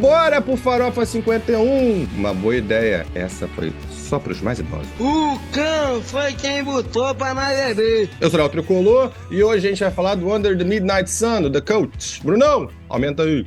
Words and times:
Bora 0.00 0.40
pro 0.40 0.56
Farofa 0.56 1.04
51! 1.04 2.08
Uma 2.16 2.32
boa 2.32 2.56
ideia. 2.56 3.06
Essa 3.14 3.46
foi 3.48 3.70
só 3.90 4.18
pros 4.18 4.40
mais 4.40 4.58
idosos. 4.58 4.88
O 4.98 5.38
cão 5.52 6.00
foi 6.00 6.32
quem 6.32 6.64
botou 6.64 7.14
pra 7.14 7.34
nós 7.34 7.54
beber. 7.76 8.08
Eu 8.18 8.30
sou 8.30 8.40
o 8.40 8.48
Tricolor 8.48 9.12
e 9.30 9.42
hoje 9.42 9.66
a 9.66 9.70
gente 9.70 9.80
vai 9.80 9.90
falar 9.90 10.14
do 10.14 10.34
Under 10.34 10.56
the 10.56 10.64
Midnight 10.64 11.10
Sun, 11.10 11.42
do 11.42 11.50
The 11.50 11.60
Coach. 11.60 12.22
Brunão, 12.24 12.70
aumenta 12.88 13.24
aí. 13.24 13.44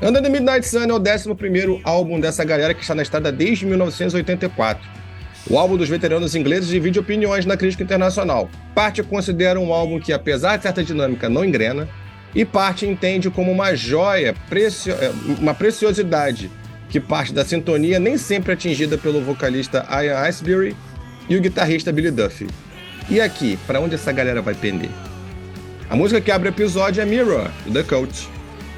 Under 0.00 0.22
the 0.22 0.28
Midnight 0.30 0.66
Sun 0.66 0.84
é 0.84 0.92
o 0.92 0.98
11 0.98 1.82
álbum 1.84 2.18
dessa 2.18 2.44
galera 2.44 2.72
que 2.72 2.80
está 2.80 2.94
na 2.94 3.02
estrada 3.02 3.30
desde 3.30 3.66
1984. 3.66 4.95
O 5.48 5.58
álbum 5.58 5.76
dos 5.76 5.88
veteranos 5.88 6.34
ingleses 6.34 6.68
divide 6.68 6.98
opiniões 6.98 7.46
na 7.46 7.56
crítica 7.56 7.84
internacional. 7.84 8.50
Parte 8.74 9.02
considera 9.02 9.60
um 9.60 9.72
álbum 9.72 10.00
que, 10.00 10.12
apesar 10.12 10.56
de 10.56 10.64
certa 10.64 10.82
dinâmica, 10.82 11.28
não 11.28 11.44
engrena, 11.44 11.88
e 12.34 12.44
parte 12.44 12.84
entende 12.84 13.30
como 13.30 13.52
uma 13.52 13.74
joia. 13.76 14.34
É, 14.50 15.12
uma 15.40 15.54
preciosidade, 15.54 16.50
que 16.88 16.98
parte 16.98 17.32
da 17.32 17.44
sintonia 17.44 18.00
nem 18.00 18.18
sempre 18.18 18.52
atingida 18.52 18.98
pelo 18.98 19.20
vocalista 19.20 19.86
Ian 19.88 20.18
Iceberry 20.18 20.76
e 21.28 21.36
o 21.36 21.40
guitarrista 21.40 21.92
Billy 21.92 22.10
Duffy. 22.10 22.48
E 23.08 23.20
aqui, 23.20 23.56
para 23.68 23.80
onde 23.80 23.94
essa 23.94 24.10
galera 24.10 24.42
vai 24.42 24.54
pender? 24.54 24.90
A 25.88 25.94
música 25.94 26.20
que 26.20 26.32
abre 26.32 26.48
o 26.48 26.50
episódio 26.50 27.00
é 27.00 27.06
Mirror, 27.06 27.48
do 27.64 27.72
The 27.72 27.84
Coach. 27.84 28.28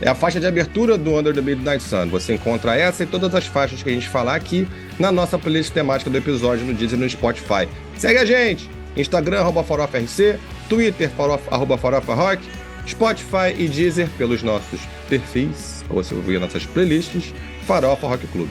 É 0.02 0.08
a 0.08 0.14
faixa 0.14 0.38
de 0.38 0.46
abertura 0.46 0.98
do 0.98 1.18
Under 1.18 1.34
the 1.34 1.40
Midnight 1.40 1.82
Sun. 1.82 2.08
Você 2.10 2.34
encontra 2.34 2.76
essa 2.76 3.02
e 3.02 3.06
todas 3.06 3.34
as 3.34 3.46
faixas 3.46 3.82
que 3.82 3.88
a 3.88 3.92
gente 3.92 4.08
falar 4.08 4.34
aqui 4.34 4.68
na 4.98 5.12
nossa 5.12 5.38
playlist 5.38 5.72
temática 5.72 6.10
do 6.10 6.16
episódio 6.18 6.66
no 6.66 6.74
Deezer 6.74 6.98
e 6.98 7.02
no 7.02 7.08
Spotify. 7.08 7.68
Segue 7.96 8.18
a 8.18 8.24
gente! 8.24 8.68
Instagram, 8.96 9.40
arroba 9.40 9.62
FarofaRC, 9.62 10.38
Twitter, 10.68 11.08
farofa, 11.10 11.54
arroba 11.54 11.78
Farofa 11.78 12.14
Rock, 12.14 12.42
Spotify 12.86 13.54
e 13.56 13.68
Deezer 13.68 14.08
pelos 14.18 14.42
nossos 14.42 14.80
perfis, 15.08 15.84
ou 15.88 16.02
você 16.02 16.14
ouvir 16.14 16.40
nossas 16.40 16.66
playlists, 16.66 17.32
Farofa 17.66 18.08
Rock 18.08 18.26
Club. 18.28 18.48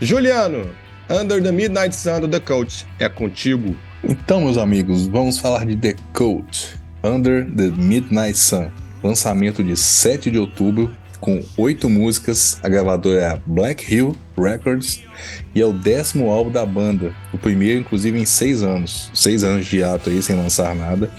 Juliano, 0.00 0.70
Under 1.08 1.42
the 1.42 1.52
Midnight 1.52 1.94
Sun 1.94 2.20
do 2.20 2.28
The 2.28 2.40
Coach, 2.40 2.86
é 2.98 3.08
contigo. 3.08 3.74
Então, 4.04 4.42
meus 4.42 4.58
amigos, 4.58 5.06
vamos 5.06 5.38
falar 5.38 5.64
de 5.64 5.76
The 5.76 5.94
Coach, 6.12 6.76
Under 7.02 7.46
the 7.46 7.70
Midnight 7.76 8.36
Sun 8.36 8.70
lançamento 9.06 9.62
de 9.62 9.76
7 9.76 10.30
de 10.30 10.38
outubro, 10.38 10.94
com 11.20 11.42
oito 11.56 11.88
músicas. 11.88 12.58
A 12.62 12.68
gravadora 12.68 13.20
é 13.20 13.26
a 13.26 13.40
Black 13.46 13.92
Hill 13.92 14.16
Records 14.36 15.02
e 15.54 15.60
é 15.60 15.66
o 15.66 15.72
décimo 15.72 16.30
álbum 16.30 16.50
da 16.50 16.64
banda, 16.66 17.14
o 17.32 17.38
primeiro, 17.38 17.80
inclusive, 17.80 18.18
em 18.18 18.24
seis 18.24 18.62
anos. 18.62 19.10
Seis 19.14 19.42
anos 19.44 19.66
de 19.66 19.82
ato 19.82 20.10
aí 20.10 20.22
sem 20.22 20.36
lançar 20.36 20.74
nada. 20.74 21.10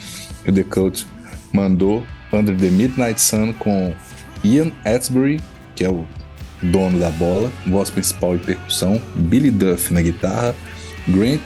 O 0.48 0.52
The 0.52 0.64
Cult 0.64 1.06
mandou 1.52 2.04
Under 2.32 2.56
the 2.56 2.70
Midnight 2.70 3.20
Sun 3.20 3.54
com 3.54 3.94
Ian 4.44 4.72
Atsbury, 4.86 5.42
que 5.76 5.84
é 5.84 5.90
o 5.90 6.06
dono 6.62 7.00
da 7.00 7.10
bola, 7.12 7.52
voz 7.66 7.90
principal 7.90 8.36
e 8.36 8.40
percussão, 8.40 9.02
Billy 9.16 9.52
Duff 9.52 9.94
na 9.94 10.02
guitarra, 10.02 10.56
Grant 11.08 11.42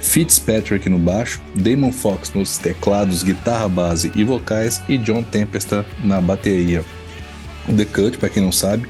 Fitzpatrick 0.00 0.88
no 0.88 0.98
baixo, 0.98 1.40
Damon 1.54 1.90
Fox 1.90 2.32
nos 2.34 2.58
teclados, 2.58 3.22
guitarra 3.22 3.68
base 3.68 4.12
e 4.14 4.22
vocais 4.22 4.82
e 4.88 4.98
John 4.98 5.22
Tempesta 5.22 5.84
na 6.02 6.20
bateria. 6.20 6.84
The 7.72 7.84
Cut, 7.84 8.18
para 8.18 8.28
quem 8.28 8.42
não 8.42 8.52
sabe, 8.52 8.86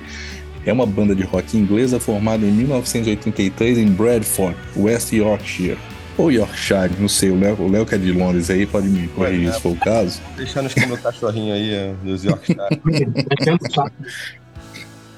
é 0.67 0.73
uma 0.73 0.87
banda 0.87 1.15
de 1.15 1.23
rock 1.23 1.57
inglesa 1.57 2.01
formada 2.01 2.45
em 2.45 2.51
1983 2.51 3.79
em 3.79 3.87
Bradford, 3.87 4.57
West 4.77 5.13
Yorkshire. 5.13 5.79
Ou 6.17 6.31
Yorkshire, 6.31 6.93
não 6.99 7.09
sei, 7.09 7.31
o 7.31 7.39
Léo, 7.39 7.57
o 7.61 7.69
Léo 7.69 7.85
que 7.85 7.95
é 7.95 7.99
de 7.99 8.13
Londres 8.13 8.49
aí 8.49 8.67
pode 8.67 8.89
me 8.89 9.09
corrigir 9.09 9.53
se 9.53 9.61
for 9.61 9.73
o 9.73 9.77
caso. 9.77 10.21
Deixando 10.37 10.73
com 10.73 10.87
meu 10.87 10.97
cachorrinho 10.97 11.53
aí 11.53 11.75
é, 11.75 11.95
dos 12.05 12.25
Yorkshire. 12.25 12.59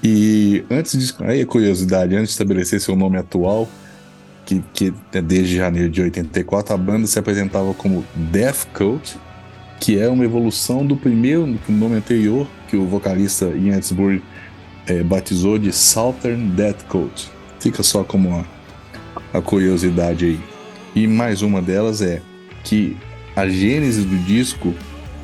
e 0.03 0.65
antes 0.71 0.99
de. 0.99 1.25
Aí, 1.25 1.45
curiosidade, 1.45 2.15
antes 2.15 2.28
de 2.28 2.33
estabelecer 2.33 2.81
seu 2.81 2.97
nome 2.97 3.19
atual, 3.19 3.69
que, 4.47 4.65
que 4.72 4.95
é 5.12 5.21
desde 5.21 5.56
janeiro 5.56 5.91
de 5.91 6.00
84 6.00 6.72
a 6.72 6.77
banda 6.78 7.06
se 7.06 7.19
apresentava 7.19 7.75
como 7.75 8.05
Death 8.15 8.66
Cult, 8.72 9.19
que 9.78 9.99
é 9.99 10.09
uma 10.09 10.25
evolução 10.25 10.87
do 10.87 10.97
primeiro 10.97 11.59
nome 11.69 11.97
anterior 11.97 12.49
que 12.69 12.77
o 12.77 12.87
vocalista 12.87 13.47
Ian 13.47 13.77
Edsbury 13.77 14.22
é, 14.87 15.03
batizou 15.03 15.59
de 15.59 15.72
Southern 15.72 16.49
Death 16.50 16.84
Cult. 16.88 17.31
Fica 17.60 17.82
só 17.82 18.04
como 18.04 18.28
uma, 18.28 18.47
a 19.32 19.41
curiosidade 19.41 20.25
aí. 20.25 20.41
E 20.94 21.06
mais 21.06 21.43
uma 21.43 21.60
delas 21.60 22.00
é 22.00 22.22
que 22.65 22.97
a 23.34 23.49
gênese 23.49 24.03
do 24.03 24.16
disco 24.25 24.75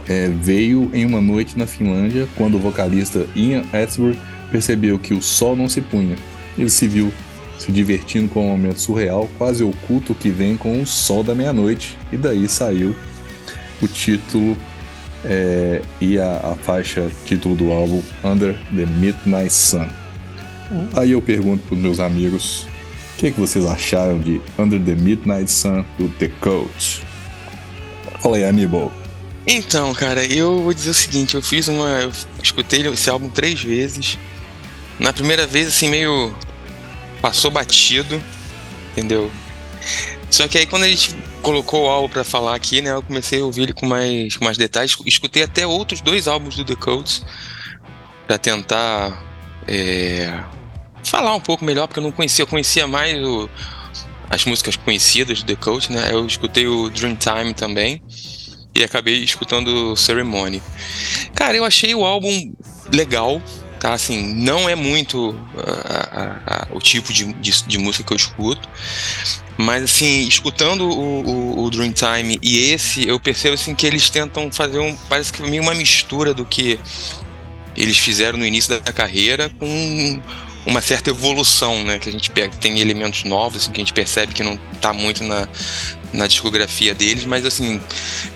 é, 0.09 0.29
veio 0.29 0.91
em 0.93 1.07
uma 1.07 1.21
noite 1.21 1.59
na 1.59 1.67
Finlândia, 1.67 2.29
quando 2.37 2.57
o 2.57 2.59
vocalista 2.59 3.27
Ian 3.35 3.65
Edsbury 3.73 4.19
percebeu 4.51 4.99
que 4.99 5.15
o 5.15 5.23
sol 5.23 5.57
não 5.57 5.69
se 5.69 5.81
punha. 5.81 6.17
Ele 6.59 6.69
se 6.69 6.87
viu 6.87 7.13
se 7.59 7.71
divertindo 7.71 8.29
com 8.29 8.45
um 8.45 8.51
momento 8.51 8.81
surreal, 8.81 9.31
quase 9.39 9.63
oculto 9.63 10.15
que 10.15 10.29
vem 10.29 10.57
com 10.57 10.83
o 10.83 10.87
sol 10.87 11.23
da 11.23 11.35
meia-noite. 11.35 11.97
E 12.11 12.17
daí 12.17 12.49
saiu 12.49 12.95
o 13.81 13.87
título 13.87 14.57
é, 15.25 15.83
e 16.01 16.19
a, 16.19 16.53
a, 16.53 16.57
faixa 16.57 17.11
título 17.25 17.55
do 17.55 17.73
álbum 17.73 18.03
Under 18.25 18.55
the 18.75 18.87
Midnight 18.87 19.53
Sun. 19.53 19.89
Uhum. 20.71 20.89
Aí 20.95 21.13
eu 21.13 21.23
pergunto 21.23 21.65
para 21.67 21.75
os 21.75 21.81
meus 21.81 22.01
amigos 22.01 22.67
o 23.15 23.19
que, 23.19 23.31
que 23.31 23.41
vocês 23.41 23.65
acharam 23.65 24.19
de 24.19 24.41
Under 24.59 24.81
the 24.81 24.95
Midnight 24.95 25.51
Sun 25.51 25.85
do 25.99 26.09
The 26.09 26.29
Coach. 26.41 27.03
Fala 28.21 28.37
aí, 28.37 28.45
Aníbal. 28.45 28.93
Então, 29.47 29.93
cara, 29.93 30.25
eu 30.25 30.63
vou 30.63 30.73
dizer 30.73 30.91
o 30.91 30.95
seguinte, 30.95 31.35
eu 31.35 31.43
fiz 31.43 31.67
uma. 31.67 31.89
Eu 31.89 32.13
escutei 32.43 32.87
esse 32.87 33.11
álbum 33.11 33.29
três 33.29 33.61
vezes. 33.61 34.19
Na 34.99 35.13
primeira 35.13 35.47
vez, 35.47 35.69
assim, 35.69 35.89
meio 35.89 36.33
passou 37.21 37.51
batido, 37.51 38.23
entendeu? 38.93 39.31
Só 40.31 40.47
que 40.47 40.59
aí 40.59 40.67
quando 40.67 40.85
a 40.85 40.89
gente 40.89 41.17
colocou 41.43 41.85
o 41.85 41.89
álbum 41.89 42.09
para 42.09 42.25
falar 42.25 42.55
aqui, 42.55 42.81
né, 42.81 42.93
eu 42.93 43.03
comecei 43.03 43.41
a 43.41 43.45
ouvir 43.45 43.63
ele 43.63 43.73
com 43.73 43.87
mais, 43.87 44.37
com 44.37 44.45
mais 44.45 44.57
detalhes. 44.57 44.97
Escutei 45.05 45.43
até 45.43 45.67
outros 45.67 46.01
dois 46.01 46.29
álbuns 46.29 46.57
do 46.57 46.65
The 46.65 46.77
Codes 46.77 47.25
para 48.27 48.39
tentar 48.39 49.23
é, 49.67 50.43
falar 51.05 51.35
um 51.35 51.41
pouco 51.41 51.65
melhor, 51.65 51.87
porque 51.87 51.99
eu 51.99 52.05
não 52.05 52.13
conhecia, 52.13 52.45
eu 52.45 52.47
conhecia 52.47 52.87
mais 52.87 53.19
o, 53.23 53.51
as 54.31 54.45
músicas 54.45 54.77
conhecidas 54.77 55.43
do 55.43 55.47
The 55.47 55.57
Codes, 55.57 55.89
né? 55.89 56.09
Eu 56.11 56.25
escutei 56.27 56.67
o 56.67 56.89
Dreamtime 56.89 57.53
também 57.55 58.03
e 58.75 58.83
acabei 58.83 59.23
escutando 59.23 59.93
o 59.93 59.97
Ceremony. 59.97 60.63
Cara, 61.35 61.57
eu 61.57 61.65
achei 61.65 61.95
o 61.95 62.05
álbum 62.05 62.53
legal, 62.93 63.43
tá? 63.79 63.93
Assim, 63.93 64.35
não 64.35 64.69
é 64.69 64.75
muito 64.75 65.31
uh, 65.31 65.35
uh, 65.35 66.73
uh, 66.73 66.77
o 66.77 66.81
tipo 66.81 67.13
de, 67.13 67.33
de, 67.35 67.63
de, 67.65 67.79
música 67.79 68.05
que 68.05 68.13
eu 68.13 68.17
escuto, 68.17 68.69
mas 69.57 69.85
assim, 69.85 70.27
escutando 70.27 70.89
o, 70.89 71.21
o, 71.23 71.65
o, 71.65 71.71
Dreamtime 71.71 72.39
e 72.43 72.73
esse, 72.73 73.07
eu 73.07 73.21
percebo 73.21 73.55
assim 73.55 73.75
que 73.75 73.87
eles 73.87 74.09
tentam 74.09 74.51
fazer 74.51 74.79
um, 74.79 74.97
parece 75.09 75.33
que 75.33 75.43
meio 75.43 75.63
uma 75.63 75.75
mistura 75.75 76.33
do 76.33 76.45
que 76.45 76.79
eles 77.77 77.99
fizeram 77.99 78.39
no 78.39 78.47
início 78.47 78.81
da 78.81 78.93
carreira 78.93 79.51
com 79.59 80.21
uma 80.65 80.81
certa 80.81 81.11
evolução, 81.11 81.83
né? 81.85 81.99
Que 81.99 82.09
a 82.09 82.13
gente 82.13 82.31
pega, 82.31 82.55
tem 82.57 82.79
elementos 82.81 83.25
novos 83.25 83.63
assim, 83.63 83.73
que 83.73 83.81
a 83.81 83.85
gente 83.85 83.93
percebe 83.93 84.33
que 84.33 84.43
não 84.43 84.59
está 84.73 84.93
muito 84.93 85.25
na, 85.25 85.49
na 86.13 86.27
discografia 86.27 86.95
deles, 86.95 87.25
mas 87.25 87.45
assim, 87.45 87.81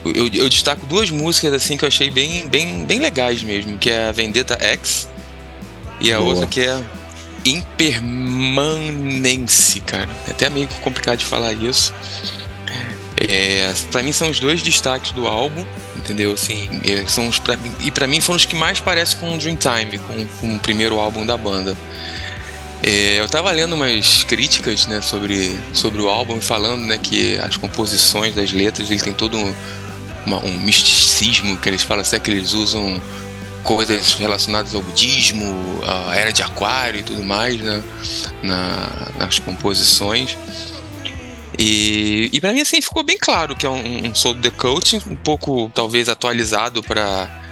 eu, 0.05 0.29
eu, 0.32 0.49
destaco 0.49 0.85
duas 0.87 1.11
músicas 1.11 1.52
assim 1.52 1.76
que 1.76 1.85
eu 1.85 1.88
achei 1.88 2.11
bem, 2.11 2.49
bem, 2.49 2.85
bem 2.85 2.99
legais 2.99 3.43
mesmo, 3.43 3.79
que 3.79 3.91
é 3.91 4.08
a 4.08 4.12
Vendetta 4.12 4.58
X 4.61 5.08
e 6.00 6.12
a 6.12 6.19
Boa. 6.19 6.31
outra 6.31 6.46
que 6.46 6.61
é 6.61 6.82
impermanência, 7.50 9.81
cara. 9.82 10.08
É 10.26 10.32
até 10.32 10.50
meio 10.50 10.66
complicado 10.82 11.19
de 11.19 11.25
falar 11.25 11.52
isso. 11.52 11.94
É, 13.19 13.72
para 13.90 14.02
mim 14.02 14.12
são 14.12 14.31
os 14.31 14.38
dois 14.38 14.62
destaques 14.62 15.12
do 15.12 15.26
álbum, 15.26 15.64
entendeu? 15.96 16.32
Assim, 16.32 16.69
é, 16.84 17.06
são 17.06 17.28
os 17.28 17.38
pra, 17.38 17.56
e 17.81 17.90
para 17.90 18.06
mim 18.06 18.20
foram 18.20 18.37
os 18.37 18.44
que 18.44 18.54
mais 18.54 18.78
parecem 18.78 19.19
com 19.19 19.34
o 19.34 19.38
Dreamtime, 19.38 19.98
com, 19.98 20.26
com 20.40 20.54
o 20.54 20.58
primeiro 20.58 21.00
álbum 21.00 21.25
da 21.25 21.37
banda. 21.37 21.76
É, 22.82 23.19
eu 23.19 23.28
tava 23.28 23.50
lendo 23.50 23.75
umas 23.75 24.22
críticas, 24.25 24.87
né, 24.87 25.00
sobre, 25.00 25.58
sobre 25.72 26.02
o 26.02 26.08
álbum, 26.08 26.40
falando, 26.40 26.82
né, 26.82 26.98
que 26.98 27.38
as 27.38 27.56
composições 27.56 28.34
das 28.34 28.52
letras, 28.52 28.90
ele 28.90 29.00
tem 29.00 29.14
todo 29.14 29.38
um, 29.38 29.54
uma, 30.26 30.44
um 30.44 30.60
misticismo 30.60 31.56
que 31.56 31.69
eles 31.69 31.82
falam 31.82 32.02
assim, 32.02 32.16
é 32.16 32.20
que 32.20 32.31
eles 32.31 32.52
usam 32.52 33.00
coisas 33.67 34.15
relacionadas 34.15 34.75
ao 34.75 34.81
budismo, 34.81 35.81
a 35.85 36.15
era 36.15 36.33
de 36.33 36.41
aquário 36.41 37.01
e 37.01 37.03
tudo 37.03 37.23
mais 37.25 37.61
né, 37.61 37.83
na, 38.43 39.11
nas 39.19 39.41
composições. 39.41 40.39
E, 41.59 42.31
e 42.33 42.41
para 42.41 42.53
mim 42.53 42.61
assim 42.61 42.81
ficou 42.81 43.03
bem 43.03 43.19
claro 43.19 43.57
que 43.57 43.67
é 43.67 43.69
um, 43.69 44.07
um 44.07 44.15
Soul 44.15 44.37
The 44.37 44.51
Coaching, 44.51 45.03
um 45.09 45.17
pouco 45.17 45.71
talvez 45.75 46.09
atualizado 46.09 46.83
para 46.83 47.43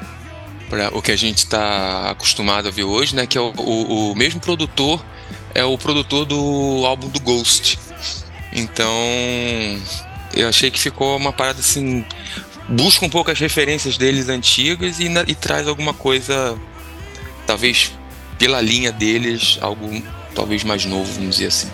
para 0.70 0.96
o 0.96 1.02
que 1.02 1.12
a 1.12 1.16
gente 1.16 1.38
está 1.38 2.10
acostumado 2.10 2.68
a 2.68 2.70
ver 2.70 2.84
hoje, 2.84 3.14
né? 3.14 3.26
Que 3.26 3.36
é 3.36 3.40
o, 3.40 3.52
o, 3.56 4.12
o, 4.12 4.16
mesmo 4.16 4.40
produtor 4.40 5.04
é 5.54 5.62
o 5.62 5.76
produtor 5.76 6.24
do 6.24 6.84
álbum 6.86 7.08
do 7.08 7.20
Ghost. 7.20 7.78
Então 8.52 8.92
eu 10.34 10.48
achei 10.48 10.70
que 10.70 10.80
ficou 10.80 11.16
uma 11.16 11.32
parada 11.32 11.60
assim 11.60 12.04
busca 12.68 13.04
um 13.04 13.10
pouco 13.10 13.30
as 13.30 13.38
referências 13.38 13.96
deles 13.96 14.28
antigas 14.28 14.98
e, 14.98 15.06
e 15.26 15.34
traz 15.34 15.68
alguma 15.68 15.92
coisa, 15.94 16.58
talvez 17.46 17.92
pela 18.38 18.60
linha 18.60 18.92
deles, 18.92 19.58
algo 19.60 20.02
talvez 20.34 20.64
mais 20.64 20.84
novo, 20.84 21.10
vamos 21.12 21.36
dizer 21.36 21.48
assim. 21.48 21.70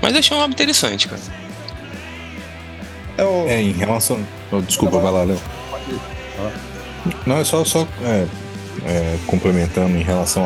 Mas 0.00 0.16
achei 0.16 0.36
um 0.36 0.40
álbum 0.40 0.54
interessante, 0.54 1.08
cara. 1.08 1.20
É, 3.18 3.54
é 3.54 3.62
em 3.62 3.72
relação. 3.72 4.24
Oh, 4.50 4.60
desculpa, 4.60 4.98
vai 4.98 5.12
lá, 5.12 5.24
Léo. 5.24 5.40
Não, 7.26 7.38
é 7.38 7.44
só, 7.44 7.64
só 7.64 7.86
é, 8.02 8.26
é, 8.86 9.18
complementando 9.26 9.96
em 9.96 10.02
relação 10.02 10.44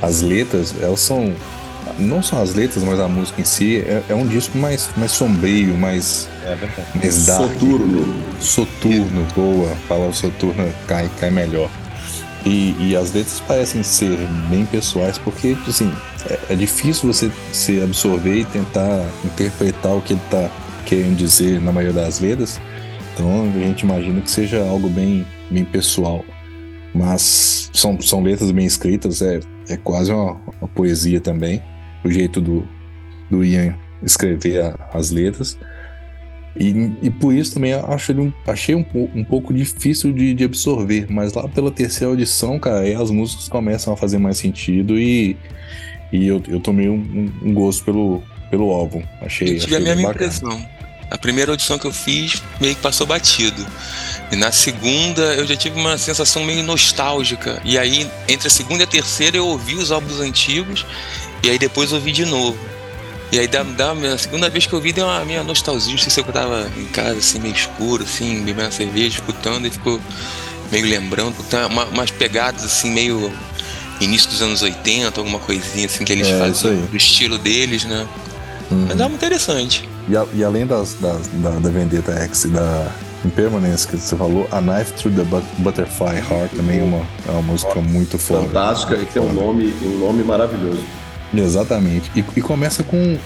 às 0.00 0.22
letras, 0.22 0.74
elas 0.80 1.00
são. 1.00 1.34
Não 1.98 2.22
só 2.22 2.42
as 2.42 2.54
letras, 2.54 2.84
mas 2.84 3.00
a 3.00 3.08
música 3.08 3.40
em 3.40 3.44
si 3.44 3.78
é, 3.78 4.02
é 4.08 4.14
um 4.14 4.26
disco 4.26 4.58
mais, 4.58 4.90
mais 4.96 5.12
sombrio, 5.12 5.76
mais. 5.76 6.28
É 6.44 6.56
mais 6.96 7.26
dark. 7.26 7.52
Soturno. 7.52 8.24
Soturno, 8.40 9.26
boa. 9.34 9.74
Falar 9.88 10.06
o 10.06 10.12
soturno 10.12 10.72
cai, 10.86 11.10
cai 11.18 11.30
melhor. 11.30 11.70
E, 12.44 12.76
e 12.78 12.96
as 12.96 13.12
letras 13.12 13.40
parecem 13.40 13.82
ser 13.82 14.16
bem 14.48 14.64
pessoais, 14.66 15.18
porque, 15.18 15.56
assim, 15.66 15.92
é, 16.28 16.52
é 16.52 16.54
difícil 16.54 17.12
você 17.12 17.30
se 17.52 17.82
absorver 17.82 18.40
e 18.40 18.44
tentar 18.44 19.04
interpretar 19.24 19.96
o 19.96 20.02
que 20.02 20.12
ele 20.12 20.20
está 20.24 20.50
querendo 20.84 21.16
dizer 21.16 21.60
na 21.60 21.72
maioria 21.72 22.02
das 22.02 22.20
letras. 22.20 22.60
Então 23.12 23.50
a 23.54 23.58
gente 23.58 23.80
imagina 23.80 24.20
que 24.20 24.30
seja 24.30 24.62
algo 24.62 24.88
bem, 24.88 25.26
bem 25.50 25.64
pessoal. 25.64 26.24
Mas 26.94 27.70
são, 27.72 28.00
são 28.00 28.22
letras 28.22 28.50
bem 28.50 28.64
escritas, 28.64 29.20
é, 29.20 29.40
é 29.68 29.76
quase 29.76 30.12
uma, 30.12 30.40
uma 30.60 30.68
poesia 30.68 31.20
também. 31.20 31.62
O 32.06 32.10
jeito 32.10 32.40
do, 32.40 32.66
do 33.28 33.44
Ian 33.44 33.74
escrever 34.02 34.62
a, 34.62 34.90
as 34.92 35.10
letras. 35.10 35.58
E, 36.58 36.92
e 37.02 37.10
por 37.10 37.34
isso 37.34 37.54
também 37.54 37.74
acho 37.74 38.12
ele 38.12 38.20
um, 38.20 38.32
achei 38.46 38.74
um, 38.74 38.84
um 39.14 39.24
pouco 39.24 39.52
difícil 39.52 40.12
de, 40.12 40.32
de, 40.32 40.44
absorver, 40.44 41.06
mas 41.10 41.34
lá 41.34 41.46
pela 41.48 41.70
terceira 41.70 42.10
audição, 42.10 42.58
cara, 42.58 42.80
aí 42.80 42.94
as 42.94 43.10
músicas 43.10 43.48
começam 43.48 43.92
a 43.92 43.96
fazer 43.96 44.16
mais 44.16 44.38
sentido 44.38 44.98
e, 44.98 45.36
e 46.10 46.26
eu, 46.26 46.42
eu 46.48 46.58
tomei 46.58 46.88
um, 46.88 47.30
um 47.42 47.52
gosto 47.52 47.84
pelo, 47.84 48.22
pelo 48.50 48.70
álbum. 48.70 49.02
Achei, 49.20 49.48
eu 49.48 49.60
tive 49.60 49.76
achei 49.76 49.92
a 49.92 49.94
mesma 49.96 50.10
impressão. 50.10 50.66
A 51.10 51.18
primeira 51.18 51.52
audição 51.52 51.78
que 51.78 51.86
eu 51.86 51.92
fiz 51.92 52.42
meio 52.60 52.74
que 52.74 52.80
passou 52.80 53.06
batido. 53.06 53.64
E 54.32 54.36
na 54.36 54.50
segunda 54.50 55.22
eu 55.34 55.46
já 55.46 55.56
tive 55.56 55.78
uma 55.78 55.98
sensação 55.98 56.42
meio 56.44 56.64
nostálgica. 56.64 57.60
E 57.64 57.78
aí, 57.78 58.10
entre 58.28 58.48
a 58.48 58.50
segunda 58.50 58.82
e 58.82 58.84
a 58.84 58.88
terceira, 58.88 59.36
eu 59.36 59.46
ouvi 59.46 59.74
os 59.74 59.92
álbuns 59.92 60.20
antigos 60.20 60.84
e 61.46 61.50
aí 61.50 61.58
depois 61.58 61.92
ouvi 61.92 62.10
de 62.10 62.24
novo. 62.24 62.58
E 63.30 63.38
aí, 63.38 63.46
da, 63.46 63.62
da 63.62 63.92
a 63.92 64.18
segunda 64.18 64.48
vez 64.48 64.66
que 64.66 64.72
eu 64.72 64.80
vi, 64.80 64.92
deu 64.92 65.04
uma 65.04 65.24
minha 65.24 65.42
nostalgia. 65.44 65.92
Não 65.92 65.98
sei 65.98 66.10
se 66.10 66.20
eu 66.20 66.24
tava 66.24 66.68
em 66.76 66.86
casa, 66.86 67.18
assim, 67.18 67.38
meio 67.38 67.54
escuro, 67.54 68.02
assim, 68.02 68.44
bebendo 68.44 68.72
cerveja, 68.72 69.18
escutando, 69.18 69.66
e 69.66 69.70
ficou 69.70 70.00
meio 70.70 70.86
lembrando. 70.86 71.34
Uma, 71.70 71.84
umas 71.84 72.10
pegadas, 72.10 72.64
assim, 72.64 72.90
meio 72.90 73.32
início 74.00 74.30
dos 74.30 74.42
anos 74.42 74.62
80, 74.62 75.20
alguma 75.20 75.38
coisinha, 75.38 75.86
assim, 75.86 76.04
que 76.04 76.12
eles 76.12 76.28
é, 76.28 76.38
fazem 76.38 76.80
do 76.86 76.96
estilo 76.96 77.38
deles, 77.38 77.84
né? 77.84 78.06
Uhum. 78.70 78.86
Mas 78.88 79.00
é 79.00 79.02
muito 79.04 79.14
interessante. 79.14 79.88
E, 80.08 80.16
a, 80.16 80.26
e 80.32 80.44
além 80.44 80.66
das, 80.66 80.94
das, 80.94 81.28
da, 81.28 81.50
da 81.50 81.70
Vendetta 81.70 82.12
X 82.12 82.44
e 82.44 82.48
da 82.48 82.92
Impermanence 83.24 83.86
que 83.86 83.96
você 83.96 84.16
falou, 84.16 84.48
A 84.50 84.60
Knife 84.60 84.92
Through 84.94 85.16
the 85.16 85.24
Butterfly 85.58 86.18
Heart 86.18 86.52
também 86.56 86.80
é 86.80 86.82
uma, 86.82 87.06
é 87.28 87.30
uma 87.30 87.42
música 87.42 87.80
muito 87.80 88.18
foda. 88.18 88.46
Fantástica 88.46 88.96
e 88.96 89.06
tem 89.06 89.22
um 89.22 89.32
nome, 89.32 89.74
um 89.82 89.98
nome 89.98 90.22
maravilhoso. 90.22 90.84
Exatamente. 91.34 92.10
E, 92.14 92.24
e, 92.36 92.40
começa 92.40 92.82
com. 92.82 93.18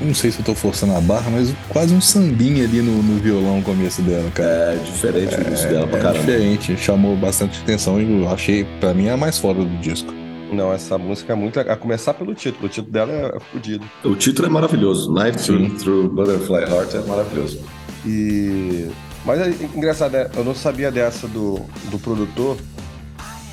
Não 0.00 0.14
sei 0.14 0.30
se 0.30 0.38
eu 0.38 0.44
tô 0.44 0.54
forçando 0.54 0.94
a 0.94 1.00
barra, 1.00 1.30
mas 1.30 1.54
quase 1.68 1.94
um 1.94 2.00
sambinha 2.00 2.64
ali 2.64 2.80
no, 2.80 3.02
no 3.02 3.20
violão 3.20 3.58
no 3.58 3.62
começo 3.62 4.00
dela, 4.00 4.30
cara. 4.30 4.48
É 4.48 4.76
diferente 4.82 5.36
o 5.36 5.40
início 5.42 5.66
é, 5.66 5.72
dela 5.72 5.86
pra 5.86 5.98
é 5.98 6.02
caramba. 6.02 6.20
diferente, 6.20 6.76
chamou 6.78 7.14
bastante 7.16 7.60
atenção 7.60 8.00
e 8.00 8.22
eu 8.22 8.28
achei, 8.30 8.64
pra 8.80 8.94
mim, 8.94 9.10
a 9.10 9.16
mais 9.16 9.38
foda 9.38 9.62
do 9.62 9.78
disco. 9.78 10.10
Não, 10.52 10.72
essa 10.72 10.98
música 10.98 11.32
é 11.32 11.36
muito. 11.36 11.60
A 11.60 11.76
começar 11.76 12.14
pelo 12.14 12.34
título. 12.34 12.66
O 12.66 12.68
título 12.68 12.92
dela 12.92 13.12
é 13.12 13.40
fodido. 13.52 13.84
O 14.04 14.16
título 14.16 14.48
é 14.48 14.50
maravilhoso. 14.50 15.12
Knife 15.12 15.38
Through, 15.44 15.76
Through 15.78 16.08
Butterfly 16.08 16.62
Heart 16.62 16.94
é 16.94 17.00
maravilhoso. 17.00 17.60
E. 18.04 18.88
Mas 19.24 19.40
é 19.40 19.50
engraçado, 19.74 20.12
né? 20.12 20.30
eu 20.34 20.42
não 20.42 20.54
sabia 20.54 20.90
dessa 20.90 21.28
do, 21.28 21.60
do 21.90 21.98
produtor. 21.98 22.56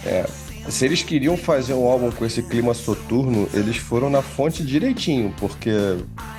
É, 0.06 0.26
se 0.70 0.86
eles 0.86 1.04
queriam 1.04 1.38
fazer 1.38 1.74
um 1.74 1.86
álbum 1.86 2.12
com 2.12 2.26
esse 2.26 2.44
clima 2.44 2.74
soturno, 2.74 3.48
eles 3.54 3.78
foram 3.78 4.10
na 4.10 4.22
fonte 4.22 4.64
direitinho, 4.64 5.34
porque 5.40 5.72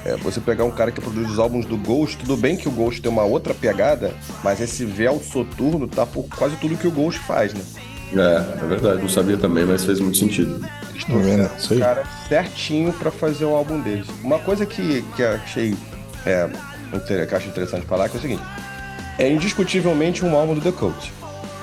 é, 0.04 0.16
você 0.16 0.40
pegar 0.40 0.64
um 0.64 0.70
cara 0.70 0.90
que 0.90 1.00
produz 1.00 1.30
os 1.30 1.38
álbuns 1.38 1.64
do 1.66 1.76
Ghost, 1.76 2.18
tudo 2.18 2.36
bem 2.36 2.56
que 2.56 2.68
o 2.68 2.70
Ghost 2.70 3.00
tem 3.00 3.10
uma 3.10 3.24
outra 3.24 3.54
pegada, 3.54 4.14
mas 4.42 4.60
esse 4.60 4.84
véu 4.84 5.20
soturno 5.20 5.88
tá 5.88 6.04
por 6.04 6.24
quase 6.36 6.56
tudo 6.56 6.76
que 6.76 6.86
o 6.86 6.90
Ghost 6.90 7.20
faz, 7.20 7.54
né? 7.54 7.60
É, 8.12 8.64
é 8.64 8.66
verdade, 8.66 9.02
não 9.02 9.08
sabia 9.08 9.36
também, 9.36 9.64
mas 9.64 9.84
fez 9.84 10.00
muito 10.00 10.16
sentido. 10.16 10.66
Eles 10.90 11.04
trouxeram 11.04 11.50
o 11.70 11.78
cara 11.78 12.04
certinho 12.28 12.92
para 12.92 13.10
fazer 13.10 13.44
o 13.44 13.54
álbum 13.54 13.80
deles. 13.80 14.06
Uma 14.22 14.38
coisa 14.38 14.64
que, 14.64 15.02
que 15.14 15.22
achei 15.22 15.76
é, 16.24 16.48
que 17.26 17.34
acho 17.34 17.48
interessante 17.48 17.86
falar 17.86 18.06
é, 18.06 18.08
que 18.08 18.16
é 18.16 18.18
o 18.18 18.22
seguinte: 18.22 18.42
é 19.18 19.30
indiscutivelmente 19.30 20.24
um 20.24 20.34
álbum 20.34 20.54
do 20.54 20.60
The 20.60 20.72
Cult. 20.72 21.12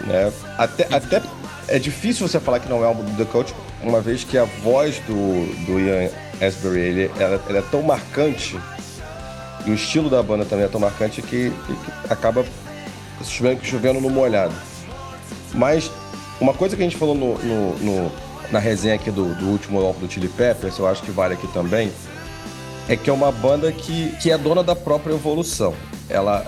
Né? 0.06 0.32
Até, 0.58 0.88
até 0.92 1.22
é 1.68 1.80
difícil 1.80 2.28
você 2.28 2.40
falar 2.40 2.60
que 2.60 2.70
não 2.70 2.78
é 2.78 2.82
um 2.82 2.90
álbum 2.90 3.04
do 3.04 3.18
The 3.18 3.32
Cult, 3.32 3.54
uma 3.82 4.02
vez 4.02 4.24
que 4.24 4.38
a 4.38 4.46
voz 4.46 5.00
do, 5.00 5.66
do 5.66 5.80
Ian 5.80 6.10
Asbury 6.42 6.80
ele, 6.80 7.12
ela, 7.20 7.42
ela 7.48 7.60
é 7.60 7.64
tão 7.70 7.82
marcante 7.82 8.60
e 9.66 9.72
o 9.72 9.74
estilo 9.74 10.10
da 10.10 10.22
banda 10.22 10.46
também 10.46 10.66
é 10.66 10.68
tão 10.68 10.80
marcante 10.80 11.22
que, 11.22 11.50
que 11.50 12.14
acaba 12.14 12.46
chovendo, 13.24 14.00
no 14.00 14.10
molhado. 14.10 14.54
Mas 15.54 15.90
uma 16.40 16.54
coisa 16.54 16.76
que 16.76 16.82
a 16.82 16.86
gente 16.86 16.98
falou 16.98 17.16
no, 17.16 17.38
no, 17.40 17.78
no, 17.80 18.12
na 18.52 18.60
resenha 18.60 18.96
aqui 18.96 19.10
do, 19.10 19.34
do 19.36 19.48
último 19.48 19.82
álbum 19.82 20.06
do 20.06 20.12
Chili 20.12 20.28
Peppers, 20.28 20.78
eu 20.78 20.88
acho 20.88 21.02
que 21.02 21.12
vale 21.12 21.34
aqui 21.34 21.48
também, 21.48 21.92
é 22.88 22.96
que 22.96 23.10
é 23.10 23.14
uma 23.14 23.32
banda 23.32 23.72
que, 23.72 24.16
que 24.22 24.32
é 24.32 24.38
dona 24.38 24.64
da 24.64 24.76
própria 24.76 25.14
evolução. 25.14 25.74
Ela. 26.10 26.46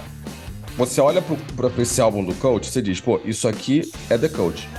Você 0.78 1.02
olha 1.02 1.24
para 1.56 1.82
esse 1.82 2.00
álbum 2.00 2.24
do 2.24 2.36
Coach, 2.36 2.70
você 2.70 2.84
diz, 2.84 3.02
pô, 3.02 3.20
isso 3.26 3.48
aqui 3.48 3.92
é 4.12 4.18
The 4.18 4.30
Coach. 4.30 4.70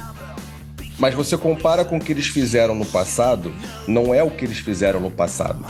Mas 0.98 1.14
você 1.14 1.36
compara 1.36 1.84
com 1.84 1.96
o 1.96 2.00
que 2.00 2.12
eles 2.12 2.26
fizeram 2.26 2.74
no 2.74 2.84
passado, 2.84 3.54
não 3.86 4.12
é 4.12 4.22
o 4.22 4.30
que 4.30 4.44
eles 4.44 4.58
fizeram 4.58 5.00
no 5.00 5.10
passado. 5.10 5.64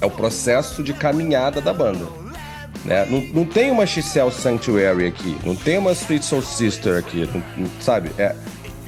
É 0.00 0.06
o 0.06 0.10
processo 0.10 0.82
de 0.82 0.92
caminhada 0.92 1.60
da 1.60 1.74
banda. 1.74 2.06
Né? 2.84 3.04
Não, 3.10 3.20
não 3.20 3.44
tem 3.44 3.70
uma 3.70 3.84
Xcel 3.84 4.30
Sanctuary 4.30 5.06
aqui, 5.06 5.36
não 5.44 5.56
tem 5.56 5.78
uma 5.78 5.92
Sweet 5.92 6.24
Soul 6.24 6.42
Sister 6.42 6.96
aqui, 6.96 7.28
não, 7.32 7.42
não, 7.56 7.70
sabe? 7.80 8.10
É, 8.16 8.34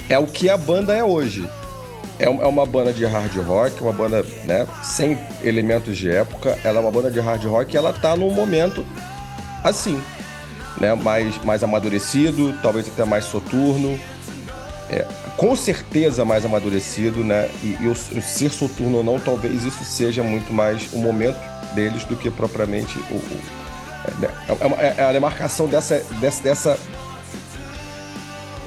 é 0.09 0.19
o 0.19 0.27
que 0.27 0.49
a 0.49 0.57
banda 0.57 0.95
é 0.97 1.03
hoje. 1.03 1.49
É, 2.19 2.25
é 2.25 2.29
uma 2.29 2.67
banda 2.67 2.93
de 2.93 3.05
hard 3.05 3.35
rock, 3.39 3.83
uma 3.83 3.93
banda 3.93 4.25
né, 4.45 4.67
sem 4.83 5.19
elementos 5.43 5.97
de 5.97 6.11
época. 6.11 6.57
Ela 6.63 6.79
é 6.79 6.81
uma 6.83 6.91
banda 6.91 7.11
de 7.11 7.19
hard 7.19 7.45
rock 7.45 7.75
e 7.75 7.77
ela 7.77 7.93
tá 7.93 8.15
num 8.15 8.31
momento 8.31 8.85
assim, 9.65 10.01
né? 10.79 10.95
Mais, 10.95 11.37
mais 11.45 11.65
amadurecido, 11.65 12.55
talvez 12.63 12.89
até 12.89 13.05
mais 13.05 13.25
soturno. 13.25 13.99
É, 14.89 15.07
com 15.41 15.57
certeza 15.57 16.23
mais 16.23 16.45
amadurecido, 16.45 17.25
né? 17.25 17.49
E, 17.63 17.75
e 17.81 17.89
o, 17.89 17.93
o, 17.93 18.21
ser 18.21 18.51
soturno 18.51 18.99
ou 18.99 19.03
não, 19.03 19.19
talvez 19.19 19.65
isso 19.65 19.83
seja 19.85 20.23
muito 20.23 20.53
mais 20.53 20.93
o 20.93 20.99
momento 20.99 21.39
deles 21.75 22.05
do 22.05 22.15
que 22.15 22.31
propriamente 22.31 22.99
o, 23.11 23.15
o 23.15 23.41
é, 24.05 24.27
é, 24.27 24.87
é, 24.87 24.95
é, 24.99 25.03
a 25.03 25.11
demarcação 25.11 25.67
dessa, 25.67 26.05
dessa, 26.21 26.43
dessa, 26.43 26.79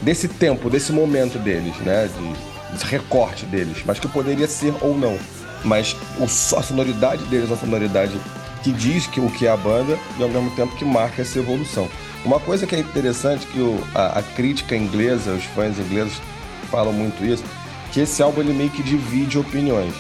desse 0.02 0.28
tempo, 0.28 0.68
desse 0.68 0.92
momento 0.92 1.38
deles, 1.38 1.78
né? 1.82 2.10
De, 2.10 2.80
de 2.80 2.86
recorte 2.86 3.46
deles, 3.46 3.84
mas 3.86 4.00
que 4.00 4.08
poderia 4.08 4.48
ser 4.48 4.74
ou 4.82 4.98
não. 4.98 5.20
Mas 5.64 5.96
o, 6.18 6.24
a 6.24 6.64
sonoridade 6.64 7.24
deles 7.26 7.52
é 7.52 7.54
uma 7.54 7.60
sonoridade 7.60 8.20
que 8.64 8.72
diz 8.72 9.06
que 9.06 9.20
o 9.20 9.30
que 9.30 9.46
é 9.46 9.52
a 9.52 9.58
banda 9.58 9.96
e 10.18 10.24
ao 10.24 10.30
mesmo 10.30 10.50
tempo 10.56 10.76
que 10.76 10.86
marca 10.86 11.22
essa 11.22 11.38
evolução. 11.38 11.88
Uma 12.26 12.40
coisa 12.40 12.66
que 12.66 12.76
é 12.76 12.80
interessante 12.80 13.46
que 13.46 13.60
o, 13.60 13.80
a, 13.94 14.18
a, 14.18 14.24
crítica 14.24 14.76
inglesa, 14.76 15.34
os 15.34 15.44
fãs 15.44 15.78
ingleses 15.78 16.20
falam 16.74 16.92
muito 16.92 17.24
isso, 17.24 17.44
que 17.92 18.00
esse 18.00 18.24
álbum 18.24 18.42
ele 18.42 18.52
meio 18.52 18.72
que 18.72 18.82
divide 18.82 19.38
opiniões. 19.38 19.94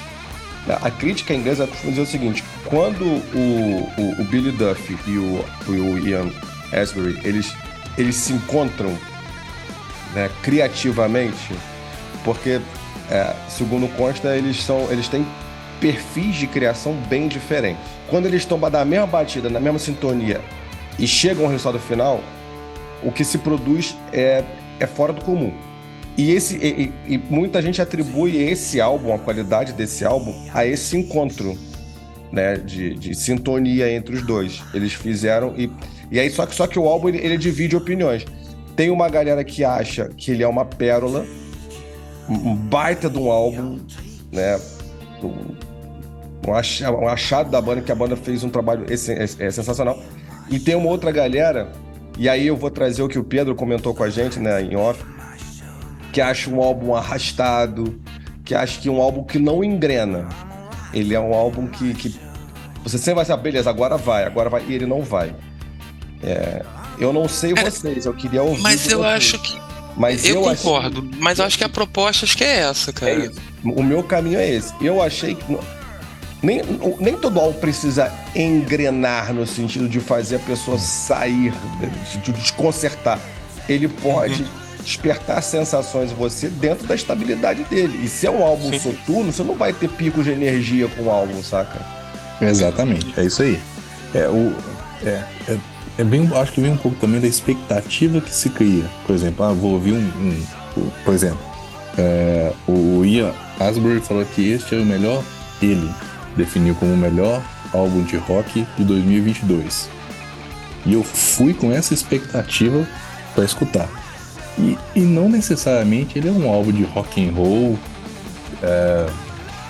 A 0.81 0.89
crítica 0.89 1.33
inglesa 1.33 1.67
costuma 1.67 1.91
dizer 1.91 2.01
o 2.01 2.05
seguinte: 2.07 2.43
quando 2.65 3.05
o, 3.05 3.91
o, 3.97 4.21
o 4.21 4.23
Billy 4.23 4.51
Duff 4.51 4.97
e 5.05 5.17
o, 5.17 5.45
o 5.67 5.99
Ian 5.99 6.31
Asbury 6.71 7.19
eles, 7.23 7.53
eles 7.95 8.15
se 8.15 8.33
encontram 8.33 8.97
né, 10.15 10.31
criativamente, 10.41 11.53
porque, 12.23 12.59
é, 13.11 13.35
segundo 13.49 13.87
consta, 13.95 14.35
eles, 14.35 14.63
são, 14.63 14.89
eles 14.89 15.07
têm 15.07 15.27
perfis 15.79 16.35
de 16.35 16.47
criação 16.47 16.93
bem 17.07 17.27
diferentes. 17.27 17.83
Quando 18.09 18.25
eles 18.25 18.41
estão 18.41 18.57
da 18.57 18.83
mesma 18.85 19.05
batida, 19.05 19.49
na 19.49 19.59
mesma 19.59 19.77
sintonia 19.77 20.41
e 20.97 21.05
chegam 21.05 21.43
ao 21.43 21.51
resultado 21.51 21.79
final, 21.79 22.21
o 23.03 23.11
que 23.11 23.23
se 23.25 23.37
produz 23.37 23.95
é, 24.11 24.43
é 24.79 24.87
fora 24.87 25.11
do 25.11 25.21
comum. 25.21 25.53
E, 26.17 26.31
esse, 26.31 26.57
e, 26.57 26.91
e, 27.07 27.17
muita 27.17 27.61
gente 27.61 27.81
atribui 27.81 28.37
esse 28.37 28.79
álbum, 28.79 29.13
a 29.13 29.19
qualidade 29.19 29.73
desse 29.73 30.05
álbum, 30.05 30.33
a 30.53 30.65
esse 30.65 30.95
encontro. 30.97 31.57
né, 32.31 32.55
de, 32.57 32.95
de 32.95 33.13
sintonia 33.15 33.91
entre 33.91 34.15
os 34.15 34.23
dois. 34.25 34.63
Eles 34.73 34.93
fizeram 34.93 35.53
e, 35.55 35.71
e 36.11 36.19
aí 36.19 36.29
só 36.31 36.45
que 36.47 36.55
só 36.55 36.65
que 36.67 36.79
o 36.79 36.87
álbum 36.87 37.09
ele, 37.09 37.19
ele 37.19 37.37
divide 37.37 37.75
opiniões. 37.75 38.25
Tem 38.75 38.89
uma 38.89 39.07
galera 39.07 39.43
que 39.43 39.63
acha 39.63 40.09
que 40.17 40.31
ele 40.31 40.41
é 40.41 40.47
uma 40.47 40.65
pérola, 40.65 41.25
um 42.27 42.55
baita 42.55 43.07
de 43.09 43.19
um 43.19 43.29
álbum, 43.31 43.79
né? 44.31 44.59
Um, 45.23 46.53
acha- 46.53 46.89
achado 47.07 47.51
da 47.51 47.61
banda, 47.61 47.81
que 47.81 47.91
a 47.91 47.95
banda 47.95 48.15
fez 48.15 48.43
um 48.43 48.49
trabalho 48.49 48.85
é, 48.89 48.93
é 48.93 49.51
sensacional. 49.51 50.01
E 50.49 50.59
tem 50.59 50.75
uma 50.75 50.89
outra 50.89 51.11
galera, 51.11 51.71
e 52.17 52.27
aí 52.27 52.47
eu 52.47 52.57
vou 52.57 52.71
trazer 52.71 53.03
o 53.03 53.07
que 53.07 53.19
o 53.19 53.23
Pedro 53.23 53.55
comentou 53.55 53.93
com 53.93 54.03
a 54.03 54.09
gente, 54.09 54.39
né, 54.39 54.61
em 54.61 54.75
off, 54.75 55.03
que 56.13 56.21
acha 56.21 56.49
um 56.49 56.61
álbum 56.61 56.95
arrastado, 56.95 57.99
que 58.45 58.53
acha 58.53 58.79
que 58.79 58.87
é 58.87 58.91
um 58.91 59.01
álbum 59.01 59.23
que 59.23 59.39
não 59.39 59.63
engrena. 59.63 60.29
Ele 60.93 61.15
é 61.15 61.19
um 61.19 61.33
álbum 61.33 61.65
que, 61.67 61.93
que 61.95 62.15
você 62.83 62.99
sempre 62.99 63.15
vai 63.15 63.25
saber, 63.25 63.43
beleza, 63.43 63.69
agora 63.69 63.97
vai, 63.97 64.23
agora 64.23 64.47
vai, 64.47 64.63
e 64.67 64.73
ele 64.75 64.85
não 64.85 65.01
vai. 65.01 65.35
É, 66.21 66.63
eu 66.99 67.11
não 67.11 67.27
sei 67.27 67.53
vocês, 67.55 68.05
eu 68.05 68.13
queria 68.13 68.43
ouvir. 68.43 68.61
Mas 68.61 68.87
eu 68.89 68.99
vocês. 68.99 69.13
acho 69.13 69.39
que. 69.39 69.59
Mas 69.97 70.23
eu, 70.25 70.47
achei- 70.47 70.63
concordo. 70.63 71.09
Mas 71.19 71.39
eu 71.39 71.45
acho 71.45 71.57
que 71.57 71.63
a 71.63 71.69
proposta 71.69 72.25
acho 72.25 72.37
que 72.37 72.43
é 72.43 72.59
essa, 72.59 72.93
cara. 72.93 73.25
É. 73.25 73.31
O 73.63 73.81
meu 73.81 74.03
caminho 74.03 74.39
é 74.39 74.47
esse. 74.47 74.71
Eu 74.79 75.01
achei 75.01 75.33
que. 75.35 75.57
Nem, 76.41 76.61
nem 76.99 77.17
todo 77.17 77.39
álbum 77.39 77.59
precisa 77.59 78.11
engrenar 78.35 79.33
no 79.33 79.47
sentido 79.47 79.87
de 79.87 79.99
fazer 79.99 80.35
a 80.35 80.39
pessoa 80.39 80.77
sair, 80.77 81.53
de, 82.11 82.17
de 82.19 82.31
desconcertar. 82.33 83.19
Ele 83.67 83.87
pode 83.87 84.45
despertar 84.83 85.41
sensações 85.41 86.11
em 86.11 86.15
você 86.15 86.47
dentro 86.49 86.85
da 86.87 86.95
estabilidade 86.95 87.63
dele. 87.63 88.01
E 88.03 88.07
se 88.07 88.27
é 88.27 88.31
um 88.31 88.43
álbum 88.43 88.69
Sim. 88.71 88.79
soturno, 88.79 89.31
você 89.31 89.43
não 89.43 89.55
vai 89.55 89.73
ter 89.73 89.89
picos 89.89 90.25
de 90.25 90.31
energia 90.31 90.87
com 90.87 91.03
o 91.03 91.09
álbum, 91.09 91.41
saca? 91.43 91.79
Exatamente, 92.41 93.13
é 93.19 93.25
isso 93.25 93.41
aí. 93.43 93.59
É, 94.13 94.27
o, 94.27 94.53
é, 95.05 95.23
é, 95.47 95.57
é 95.99 96.03
bem, 96.03 96.29
acho 96.35 96.51
que 96.51 96.61
vem 96.61 96.71
um 96.71 96.77
pouco 96.77 96.97
também 96.99 97.19
da 97.21 97.27
expectativa 97.27 98.19
que 98.21 98.33
se 98.33 98.49
cria. 98.49 98.83
Por 99.07 99.15
exemplo, 99.15 99.45
ah, 99.45 99.53
vou 99.53 99.73
ouvir 99.73 99.93
um. 99.93 99.97
um- 99.97 100.43
o- 100.77 100.91
por 101.05 101.13
exemplo, 101.13 101.39
é, 101.97 102.51
o 102.67 103.03
Ian 103.05 103.31
Asbury 103.59 104.01
falou 104.01 104.25
que 104.25 104.51
este 104.51 104.75
é 104.75 104.79
o 104.79 104.85
melhor, 104.85 105.23
ele 105.61 105.89
definiu 106.35 106.75
como 106.75 106.93
o 106.93 106.97
melhor 106.97 107.41
álbum 107.73 108.03
de 108.03 108.17
rock 108.17 108.65
de 108.77 108.83
2022. 108.83 109.87
E 110.85 110.93
eu 110.93 111.03
fui 111.03 111.53
com 111.53 111.71
essa 111.71 111.93
expectativa 111.93 112.85
para 113.33 113.45
escutar. 113.45 113.87
E, 114.57 114.77
e 114.95 114.99
não 115.01 115.27
necessariamente 115.29 116.17
ele 116.17 116.27
é 116.29 116.31
um 116.31 116.49
álbum 116.51 116.71
de 116.71 116.83
rock 116.83 117.27
and 117.27 117.31
roll. 117.33 117.77
É, 118.61 119.07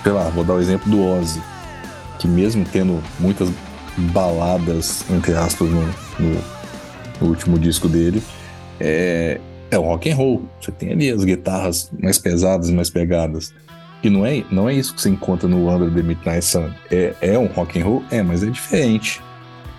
sei 0.02 0.12
lá, 0.12 0.24
vou 0.30 0.44
dar 0.44 0.54
o 0.54 0.60
exemplo 0.60 0.90
do 0.90 1.02
Ozzy 1.04 1.40
que 2.18 2.28
mesmo 2.28 2.64
tendo 2.70 3.02
muitas 3.18 3.50
baladas, 4.12 5.04
entre 5.10 5.32
aspas, 5.34 5.68
no, 5.68 5.82
no- 6.18 6.54
no 7.20 7.28
último 7.28 7.58
disco 7.58 7.88
dele, 7.88 8.22
é, 8.80 9.40
é 9.70 9.78
um 9.78 9.82
rock 9.82 10.10
and 10.10 10.16
roll. 10.16 10.42
Você 10.60 10.72
tem 10.72 10.92
ali 10.92 11.10
as 11.10 11.24
guitarras 11.24 11.90
mais 12.00 12.18
pesadas, 12.18 12.70
mais 12.70 12.90
pegadas. 12.90 13.52
E 14.02 14.10
não 14.10 14.24
é, 14.26 14.44
não 14.50 14.68
é 14.68 14.74
isso 14.74 14.94
que 14.94 15.00
você 15.00 15.08
encontra 15.08 15.48
no 15.48 15.68
Under 15.74 15.90
the 15.92 16.02
Midnight 16.02 16.44
Sun. 16.44 16.70
É, 16.90 17.14
é 17.20 17.38
um 17.38 17.46
rock 17.46 17.80
and 17.80 17.84
roll? 17.84 18.04
É, 18.10 18.22
mas 18.22 18.42
é 18.42 18.46
diferente. 18.46 19.20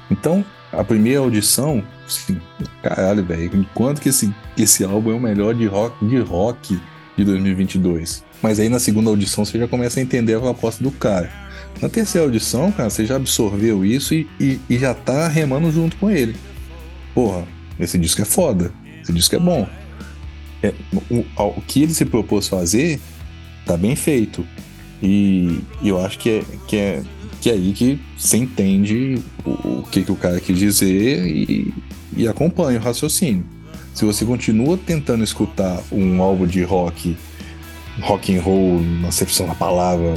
Então, 0.10 0.44
a 0.78 0.84
primeira 0.84 1.20
audição, 1.20 1.84
assim, 2.06 2.40
caralho, 2.84 3.24
velho, 3.24 3.66
quanto 3.74 4.02
que 4.02 4.10
esse, 4.10 4.34
esse 4.58 4.84
álbum 4.84 5.12
é 5.12 5.16
o 5.16 5.20
melhor 5.20 5.54
de 5.54 5.66
rock, 5.66 6.06
de 6.06 6.20
rock 6.20 6.80
de 7.18 7.24
2022? 7.24 8.24
Mas 8.42 8.60
aí 8.60 8.70
na 8.70 8.80
segunda 8.80 9.10
audição 9.10 9.46
você 9.46 9.58
já 9.58 9.68
começa 9.68 10.00
a 10.00 10.04
entender 10.04 10.36
a 10.36 10.40
proposta 10.40 10.84
do 10.84 10.92
cara. 10.92 11.32
Na 11.82 11.90
terceira 11.90 12.28
audição, 12.28 12.72
cara, 12.72 12.90
você 12.90 13.06
já 13.06 13.16
absorveu 13.16 13.84
isso 13.84 14.14
e, 14.14 14.28
e, 14.40 14.60
e 14.70 14.78
já 14.78 14.94
tá 14.94 15.28
remando 15.28 15.72
junto 15.72 15.98
com 15.98 16.10
ele. 16.10 16.36
Porra, 17.14 17.46
esse 17.80 17.98
disco 17.98 18.22
é 18.22 18.26
foda. 18.26 18.72
Esse 19.02 19.12
disco 19.12 19.36
é 19.36 19.40
bom. 19.40 19.68
É, 20.64 20.74
o, 21.10 21.26
o 21.38 21.62
que 21.62 21.84
ele 21.84 21.94
se 21.94 22.06
propôs 22.06 22.48
fazer 22.48 23.00
tá 23.66 23.76
bem 23.76 23.96
feito. 23.96 24.46
E, 25.02 25.60
e 25.82 25.90
eu 25.90 26.04
acho 26.04 26.18
que 26.18 26.30
é, 26.30 26.44
que, 26.68 26.78
é, 26.78 27.04
que 27.46 27.52
é 27.52 27.54
aí 27.54 27.74
que 27.74 28.00
você 28.18 28.38
entende 28.38 29.22
o, 29.46 29.52
o 29.52 29.88
que, 29.92 30.04
que 30.04 30.12
o 30.12 30.16
cara 30.16 30.40
quis 30.40 30.58
dizer 30.58 31.28
e, 31.28 31.72
e 32.18 32.28
acompanha 32.28 32.80
o 32.80 32.82
raciocínio. 32.82 33.46
Se 33.94 34.04
você 34.04 34.26
continua 34.26 34.80
tentando 34.84 35.24
escutar 35.24 35.80
um 35.92 36.24
álbum 36.24 36.48
de 36.48 36.64
rock, 36.64 37.16
rock 38.02 38.36
and 38.36 38.42
roll, 38.42 38.82
na 39.00 39.10
acepção 39.10 39.46
da 39.46 39.54
palavra, 39.54 40.16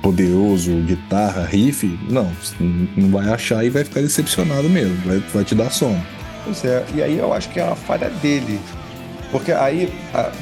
poderoso, 0.00 0.72
guitarra, 0.86 1.44
riff, 1.44 1.86
não, 2.08 2.32
você 2.42 2.54
não 2.96 3.10
vai 3.10 3.28
achar 3.28 3.62
e 3.62 3.68
vai 3.68 3.84
ficar 3.84 4.00
decepcionado 4.00 4.66
mesmo, 4.70 4.96
vai, 5.04 5.18
vai 5.18 5.44
te 5.44 5.54
dar 5.54 5.70
sono. 5.70 6.02
Pois 6.44 6.64
é, 6.64 6.82
e 6.94 7.02
aí 7.02 7.18
eu 7.18 7.30
acho 7.34 7.50
que 7.50 7.60
é 7.60 7.64
uma 7.64 7.76
falha 7.76 8.08
dele. 8.22 8.58
Porque 9.30 9.52
aí, 9.52 9.92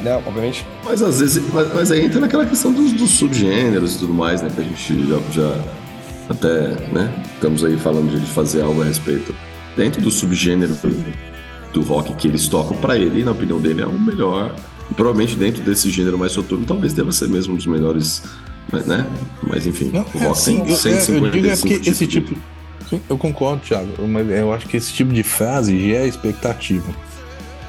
né, 0.05 0.23
obviamente, 0.25 0.65
Mas 0.85 1.03
às 1.03 1.19
vezes, 1.19 1.43
mas, 1.53 1.75
mas 1.75 1.91
aí 1.91 2.05
entra 2.05 2.21
naquela 2.21 2.47
questão 2.47 2.73
dos, 2.73 2.93
dos 2.93 3.11
subgêneros 3.11 3.97
e 3.97 3.99
tudo 3.99 4.15
mais, 4.15 4.41
né? 4.41 4.51
Que 4.55 4.61
a 4.61 4.65
gente 4.65 5.09
já, 5.09 5.19
já 5.33 5.82
até, 6.29 6.69
né? 6.93 7.13
Estamos 7.35 7.65
aí 7.65 7.77
falando 7.77 8.19
de 8.19 8.27
fazer 8.27 8.63
algo 8.63 8.83
a 8.83 8.85
respeito. 8.85 9.35
Dentro 9.77 10.01
do 10.03 10.11
subgênero 10.11 10.77
do 11.73 11.83
rock 11.83 12.15
que 12.15 12.29
eles 12.29 12.47
tocam, 12.49 12.77
pra 12.77 12.97
ele, 12.99 13.25
na 13.25 13.33
opinião 13.33 13.61
dele, 13.61 13.83
é 13.83 13.87
o 13.87 13.99
melhor. 13.99 14.55
Provavelmente 14.97 15.37
dentro 15.37 15.63
desse 15.63 15.91
gênero 15.91 16.19
mais 16.19 16.33
soturno, 16.33 16.67
talvez 16.67 16.93
deva 16.93 17.11
ser 17.13 17.29
mesmo 17.29 17.55
um 17.55 17.57
dos 17.57 17.67
melhores, 17.67 18.23
né? 18.87 19.07
Mas 19.43 19.67
enfim, 19.67 19.91
Não, 19.93 20.01
o 20.03 20.19
é 20.19 20.27
rock 20.27 20.31
assim, 20.33 20.57
tem 20.61 20.67
eu, 20.67 20.71
é, 20.71 20.73
eu 20.73 20.77
155 20.77 21.31
digo 21.31 21.47
é 21.47 21.57
porque 21.57 21.91
esse 21.91 22.07
de- 22.07 22.13
tipo. 22.21 22.39
Sim, 22.91 23.01
eu 23.09 23.17
concordo, 23.17 23.63
Thiago, 23.63 24.07
mas 24.07 24.29
eu 24.31 24.53
acho 24.53 24.67
que 24.69 24.77
esse 24.77 24.93
tipo 24.93 25.13
de 25.15 25.23
frase 25.23 25.79
já 25.91 25.97
é 25.99 26.07
expectativa. 26.07 26.85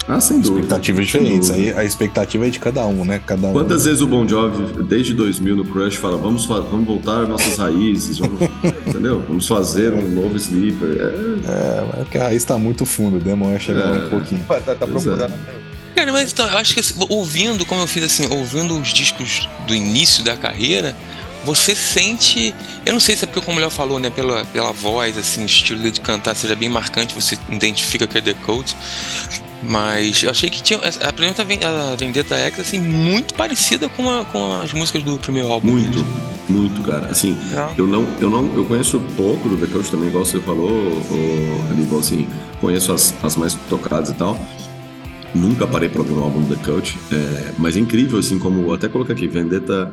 Ah, 0.08 0.20
sem 0.20 0.40
dúvida. 0.40 0.60
Expectativas 0.62 1.06
diferentes. 1.06 1.50
Aí 1.52 1.72
a 1.74 1.84
expectativa 1.84 2.46
é 2.46 2.50
de 2.50 2.60
cada 2.60 2.86
um, 2.86 3.06
né? 3.06 3.22
Cada 3.26 3.48
um. 3.48 3.54
Quantas 3.54 3.86
vezes 3.86 4.02
o 4.02 4.08
Bon 4.08 4.28
Jovi, 4.28 4.84
desde 4.84 5.14
2000 5.14 5.56
no 5.56 5.66
Crush, 5.66 5.96
fala 5.96 6.18
vamos, 6.18 6.46
vamos 6.46 6.86
voltar 6.86 7.22
às 7.24 7.30
nossas 7.30 7.58
raízes, 7.58 8.18
vamos, 8.18 8.42
entendeu? 8.86 9.24
Vamos 9.28 9.48
fazer 9.48 9.94
um 9.94 10.10
novo 10.10 10.36
Sleeper. 10.36 10.90
É, 10.90 11.04
É, 11.50 11.88
mas 11.92 12.02
é 12.02 12.06
que 12.12 12.18
a 12.18 12.24
raiz 12.24 12.44
tá 12.44 12.58
muito 12.58 12.86
fundo, 12.86 13.20
demora 13.20 13.58
chegar 13.60 13.96
É. 13.96 14.06
um 14.06 14.10
pouquinho. 14.10 14.44
tá, 14.46 14.60
tá 14.60 14.76
Pois 14.88 15.06
é. 15.08 15.10
procurando. 15.10 15.34
Cara, 15.96 16.12
mas 16.12 16.32
então, 16.34 16.48
eu 16.50 16.58
acho 16.58 16.74
que 16.74 16.80
assim, 16.80 16.96
ouvindo, 17.08 17.66
como 17.66 17.80
eu 17.82 17.88
fiz 17.88 18.04
assim, 18.04 18.28
ouvindo 18.36 18.78
os 18.78 18.90
discos 18.92 19.48
do 19.68 19.76
início 19.76 20.24
da 20.24 20.36
carreira, 20.36 20.96
você 21.46 21.76
sente. 21.76 22.54
Eu 22.86 22.94
não 22.94 23.00
sei 23.00 23.16
se 23.16 23.24
é 23.24 23.28
porque, 23.28 23.46
como 23.46 23.58
o 23.58 23.62
Léo 23.62 23.70
falou, 23.70 24.00
né, 24.00 24.10
pela, 24.10 24.44
pela 24.46 24.72
voz, 24.74 25.18
assim, 25.18 25.44
o 25.44 25.46
estilo 25.46 25.80
dele 25.80 25.92
de 25.92 26.02
cantar 26.02 26.36
seja 26.36 26.56
bem 26.56 26.68
marcante, 26.68 27.14
você 27.14 27.38
identifica 27.50 28.08
que 28.08 28.18
é 28.18 28.22
The 28.22 28.34
Code. 28.34 28.76
Mas 29.68 30.22
eu 30.24 30.30
achei 30.30 30.50
que 30.50 30.62
tinha. 30.62 30.80
A 30.80 31.14
primeira 31.14 31.44
a 31.92 31.96
Vendetta 31.96 32.36
X, 32.36 32.60
assim, 32.60 32.80
muito 32.80 33.34
parecida 33.34 33.88
com, 33.90 34.10
a- 34.10 34.26
com 34.26 34.62
as 34.62 34.74
músicas 34.74 35.04
do 35.04 35.18
primeiro 35.18 35.52
álbum. 35.52 35.72
muito, 35.72 36.06
muito, 36.50 36.82
cara. 36.84 37.08
Assim, 37.08 37.38
Não. 37.52 37.72
eu 37.78 37.88
não, 37.88 38.08
eu 38.20 38.30
não, 38.30 38.54
eu 38.56 38.66
conheço 38.66 39.00
pouco 39.16 39.48
do 39.48 39.58
The 39.58 39.68
Coach 39.68 39.90
também, 39.92 40.10
igual 40.10 40.26
você 40.26 40.40
falou, 40.42 40.70
o, 40.70 41.68
Aníbal, 41.72 42.00
assim, 42.00 42.28
conheço 42.60 42.92
as, 42.92 43.14
as 43.24 43.36
mais 43.38 43.54
tocadas 43.70 44.10
e 44.10 44.14
tal. 44.16 44.38
Nunca 45.34 45.66
parei 45.66 45.90
pra 45.90 46.02
ouvir 46.02 46.14
um 46.14 46.24
álbum 46.24 46.42
do 46.44 46.56
The 46.56 46.64
Coach, 46.64 46.98
é, 47.12 47.54
mas 47.58 47.76
é 47.76 47.80
incrível, 47.80 48.20
assim, 48.20 48.38
como 48.38 48.72
até 48.72 48.88
coloquei 48.88 49.16
aqui, 49.16 49.28
Vendetta, 49.28 49.92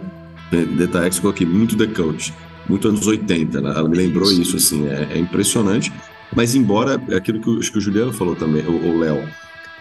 Vendetta 0.51 1.03
X, 1.07 1.19
coloquei 1.19 1.47
muito 1.47 1.77
The 1.77 1.87
Coach, 1.87 2.35
muito 2.69 2.89
anos 2.89 3.07
80, 3.07 3.61
né? 3.61 3.71
Ela 3.75 3.89
me 3.89 3.97
lembrou 3.97 4.31
isso, 4.31 4.57
assim, 4.57 4.87
é, 4.89 5.09
é 5.15 5.19
impressionante. 5.19 5.91
Mas 6.37 6.55
embora, 6.55 7.01
é 7.09 7.17
aquilo 7.17 7.41
que, 7.41 7.49
o- 7.49 7.59
acho 7.59 7.73
que 7.73 7.79
o 7.79 7.81
Juliano 7.81 8.13
falou 8.13 8.37
também, 8.37 8.63
o 8.67 8.91
o 8.91 8.99
Léo, 8.99 9.27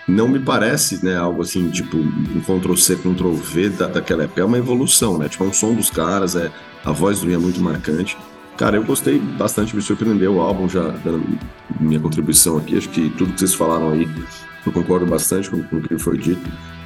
não 0.07 0.27
me 0.27 0.39
parece, 0.39 1.03
né, 1.05 1.15
algo 1.15 1.41
assim, 1.41 1.69
tipo, 1.69 1.97
um 1.97 2.41
Ctrl-C, 2.41 2.95
Ctrl-V 2.97 3.69
da, 3.69 3.87
daquela 3.87 4.23
época. 4.23 4.41
É 4.41 4.43
uma 4.45 4.57
evolução, 4.57 5.17
né? 5.17 5.29
Tipo, 5.29 5.43
é 5.43 5.47
um 5.47 5.53
som 5.53 5.73
dos 5.73 5.89
caras, 5.89 6.35
é, 6.35 6.51
a 6.83 6.91
voz 6.91 7.21
do 7.21 7.29
Ian 7.29 7.35
é 7.35 7.39
muito 7.39 7.61
marcante. 7.61 8.17
Cara, 8.57 8.75
eu 8.75 8.83
gostei 8.83 9.19
bastante, 9.19 9.75
me 9.75 9.81
surpreendeu 9.81 10.35
o 10.35 10.41
álbum, 10.41 10.67
já 10.67 10.89
dando 11.03 11.23
minha 11.79 11.99
contribuição 11.99 12.57
aqui. 12.57 12.77
Acho 12.77 12.89
que 12.89 13.09
tudo 13.11 13.31
que 13.33 13.39
vocês 13.39 13.53
falaram 13.53 13.91
aí, 13.91 14.09
eu 14.65 14.71
concordo 14.71 15.05
bastante 15.05 15.49
com, 15.49 15.63
com 15.63 15.77
o 15.77 15.81
que 15.81 15.97
foi 15.97 16.17
dito. 16.17 16.41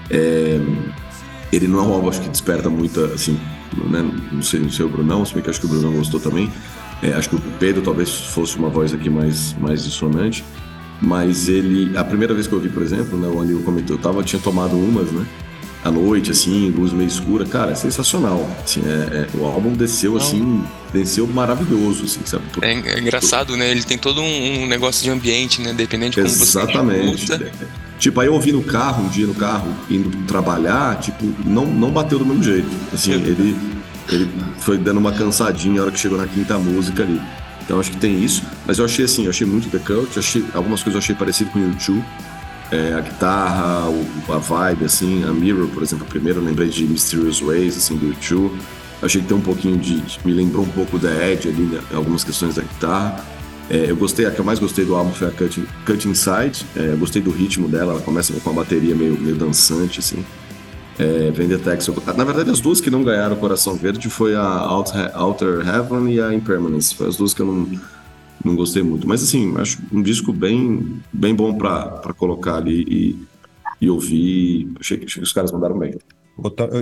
É, 0.09 0.59
ele 1.51 1.67
não 1.67 1.79
é 1.79 1.81
um 1.83 1.93
álbum, 1.93 2.09
acho 2.09 2.21
que 2.21 2.29
desperta 2.29 2.69
muita, 2.69 3.05
assim, 3.05 3.39
né? 3.89 4.07
Não 4.31 4.41
sei, 4.43 4.59
não 4.59 4.69
sei 4.69 4.85
o 4.85 4.89
Brunão, 4.89 5.25
se 5.25 5.33
bem 5.33 5.41
que 5.41 5.49
acho 5.49 5.59
que 5.59 5.65
o 5.65 5.69
Brunão 5.69 5.93
gostou 5.93 6.19
também. 6.19 6.51
É, 7.01 7.13
acho 7.13 7.29
que 7.29 7.35
o 7.35 7.41
Pedro 7.59 7.81
talvez 7.81 8.09
fosse 8.09 8.57
uma 8.57 8.69
voz 8.69 8.93
aqui 8.93 9.09
mais, 9.09 9.53
mais 9.59 9.83
dissonante. 9.83 10.43
Mas 11.03 11.49
ele, 11.49 11.95
a 11.97 12.03
primeira 12.03 12.33
vez 12.33 12.47
que 12.47 12.53
eu 12.53 12.59
vi, 12.61 12.69
por 12.69 12.81
exemplo, 12.81 13.17
né, 13.19 13.27
o 13.27 13.41
Anil 13.41 13.61
comentou, 13.63 13.97
eu 13.97 14.01
tava, 14.01 14.23
tinha 14.23 14.41
tomado 14.41 14.75
umas, 14.77 15.11
né? 15.11 15.25
À 15.83 15.91
noite, 15.91 16.31
assim, 16.31 16.69
luz 16.71 16.93
meio 16.93 17.09
escura, 17.09 17.45
cara, 17.45 17.71
é 17.71 17.75
sensacional. 17.75 18.49
Assim, 18.63 18.81
é, 18.85 19.27
é- 19.33 19.37
o 19.37 19.43
álbum 19.45 19.73
desceu, 19.73 20.15
assim, 20.15 20.63
desceu 20.93 21.27
maravilhoso, 21.27 22.05
assim, 22.05 22.21
sabe? 22.23 22.45
É, 22.61 22.71
en- 22.71 22.83
é 22.87 22.99
engraçado, 23.01 23.57
né? 23.57 23.69
Ele 23.69 23.83
tem 23.83 23.97
todo 23.97 24.21
um, 24.21 24.61
um 24.63 24.65
negócio 24.65 25.03
de 25.03 25.09
ambiente, 25.09 25.61
né? 25.61 25.73
Dependendo 25.73 26.11
de 26.11 26.21
como 26.21 26.27
Exatamente. 26.33 27.27
você 27.27 27.33
escuta. 27.33 27.51
Tipo, 27.99 28.21
aí 28.21 28.27
eu 28.27 28.33
ouvi 28.33 28.53
no 28.53 28.63
carro, 28.63 29.03
um 29.03 29.09
dia 29.09 29.27
no 29.27 29.33
carro, 29.35 29.67
indo 29.89 30.09
trabalhar, 30.25 30.99
tipo, 31.01 31.25
não, 31.45 31.65
não 31.65 31.91
bateu 31.91 32.17
do 32.17 32.25
mesmo 32.25 32.43
jeito. 32.43 32.67
Assim, 32.93 33.11
ele, 33.11 33.57
ele 34.09 34.29
foi 34.59 34.77
dando 34.77 34.99
uma 34.99 35.11
cansadinha 35.11 35.75
na 35.75 35.81
hora 35.83 35.91
que 35.91 35.99
chegou 35.99 36.17
na 36.17 36.27
quinta 36.27 36.57
música 36.57 37.03
ali. 37.03 37.19
Então 37.63 37.79
acho 37.79 37.91
que 37.91 37.97
tem 37.97 38.23
isso. 38.23 38.43
Mas 38.65 38.79
eu 38.79 38.85
achei 38.85 39.05
assim, 39.05 39.23
eu 39.23 39.29
achei 39.29 39.47
muito 39.47 39.69
The 39.69 39.79
Cult, 39.79 40.17
achei, 40.17 40.43
algumas 40.53 40.83
coisas 40.83 40.95
eu 40.95 40.99
achei 40.99 41.15
parecido 41.15 41.51
com 41.51 41.59
o 41.59 41.63
YouTube. 41.63 42.03
É, 42.71 42.93
a 42.93 43.01
guitarra, 43.01 43.89
o, 43.89 44.33
a 44.33 44.37
vibe, 44.37 44.85
assim, 44.85 45.23
a 45.23 45.31
Mirror, 45.31 45.67
por 45.67 45.83
exemplo, 45.83 46.05
primeiro 46.07 46.39
eu 46.39 46.43
lembrei 46.43 46.69
de 46.69 46.83
Mysterious 46.85 47.39
Ways, 47.39 47.77
assim, 47.77 47.95
do 47.95 48.07
YouTube. 48.07 48.57
Achei 49.01 49.21
que 49.21 49.27
tem 49.27 49.37
um 49.37 49.41
pouquinho 49.41 49.77
de. 49.77 50.01
Me 50.25 50.33
lembrou 50.33 50.63
um 50.63 50.69
pouco 50.69 50.97
da 50.97 51.11
Edge 51.29 51.49
ali, 51.49 51.63
né, 51.63 51.81
algumas 51.93 52.23
questões 52.23 52.55
da 52.55 52.63
guitarra. 52.63 53.23
É, 53.69 53.89
eu 53.89 53.95
gostei, 53.95 54.25
a 54.25 54.31
que 54.31 54.39
eu 54.39 54.45
mais 54.45 54.59
gostei 54.59 54.85
do 54.85 54.95
álbum 54.95 55.11
foi 55.11 55.27
a 55.27 55.31
Cut, 55.31 55.63
Cut 55.85 56.07
Inside. 56.07 56.65
É, 56.75 56.89
eu 56.91 56.97
gostei 56.97 57.21
do 57.21 57.31
ritmo 57.31 57.67
dela, 57.67 57.93
ela 57.93 58.01
começa 58.01 58.33
com 58.33 58.49
uma 58.49 58.61
bateria 58.61 58.95
meio, 58.95 59.19
meio 59.19 59.35
dançante, 59.35 59.99
assim. 59.99 60.23
É, 60.99 61.31
Vendetex. 61.31 61.87
Na 62.15 62.23
verdade, 62.23 62.51
as 62.51 62.59
duas 62.59 62.79
que 62.79 62.89
não 62.89 63.03
ganharam 63.03 63.35
o 63.35 63.39
Coração 63.39 63.75
Verde 63.75 64.09
foi 64.09 64.35
a 64.35 64.71
Outer, 64.71 65.67
Heaven 65.67 66.13
e 66.13 66.21
a 66.21 66.33
Impermanence. 66.33 66.93
Foi 66.93 67.07
as 67.07 67.17
duas 67.17 67.33
que 67.33 67.41
eu 67.41 67.47
não, 67.47 67.81
não 68.43 68.55
gostei 68.55 68.83
muito. 68.83 69.07
Mas, 69.07 69.23
assim, 69.23 69.55
acho 69.57 69.79
um 69.91 70.01
disco 70.01 70.31
bem, 70.31 71.01
bem 71.11 71.33
bom 71.33 71.55
para 71.55 72.13
colocar 72.15 72.57
ali 72.57 72.85
e, 72.87 73.27
e 73.81 73.89
ouvir. 73.89 74.71
Achei, 74.79 74.97
achei 74.97 75.21
que 75.21 75.23
os 75.23 75.33
caras 75.33 75.51
mandaram 75.51 75.77
bem. 75.77 75.95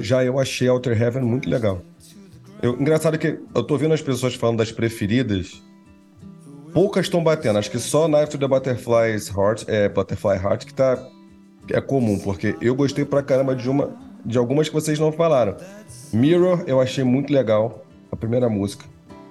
Já 0.01 0.23
eu 0.23 0.39
achei 0.39 0.67
Outer 0.67 1.01
Heaven 1.01 1.23
muito 1.23 1.49
legal. 1.49 1.81
Eu, 2.61 2.79
engraçado 2.79 3.17
que 3.17 3.39
eu 3.55 3.63
tô 3.63 3.77
vendo 3.77 3.93
as 3.93 4.01
pessoas 4.01 4.35
falando 4.35 4.57
das 4.57 4.71
preferidas. 4.71 5.61
Poucas 6.73 7.05
estão 7.05 7.23
batendo. 7.23 7.59
Acho 7.59 7.71
que 7.71 7.79
só 7.79 8.07
Knife 8.07 8.29
to 8.31 8.37
the 8.37 8.47
Butterfly's 8.47 9.29
Heart, 9.29 9.63
é, 9.67 9.89
Butterfly 9.89 10.37
Heart, 10.37 10.65
que 10.65 10.73
tá 10.73 11.05
é 11.73 11.81
comum, 11.81 12.19
porque 12.19 12.55
eu 12.61 12.75
gostei 12.75 13.05
pra 13.05 13.21
caramba 13.21 13.55
de 13.55 13.69
uma 13.69 13.89
de 14.25 14.37
algumas 14.37 14.67
que 14.67 14.73
vocês 14.73 14.99
não 14.99 15.11
falaram. 15.11 15.55
Mirror, 16.13 16.63
eu 16.67 16.79
achei 16.79 17.03
muito 17.03 17.33
legal, 17.33 17.83
a 18.11 18.15
primeira 18.15 18.47
música. 18.49 18.85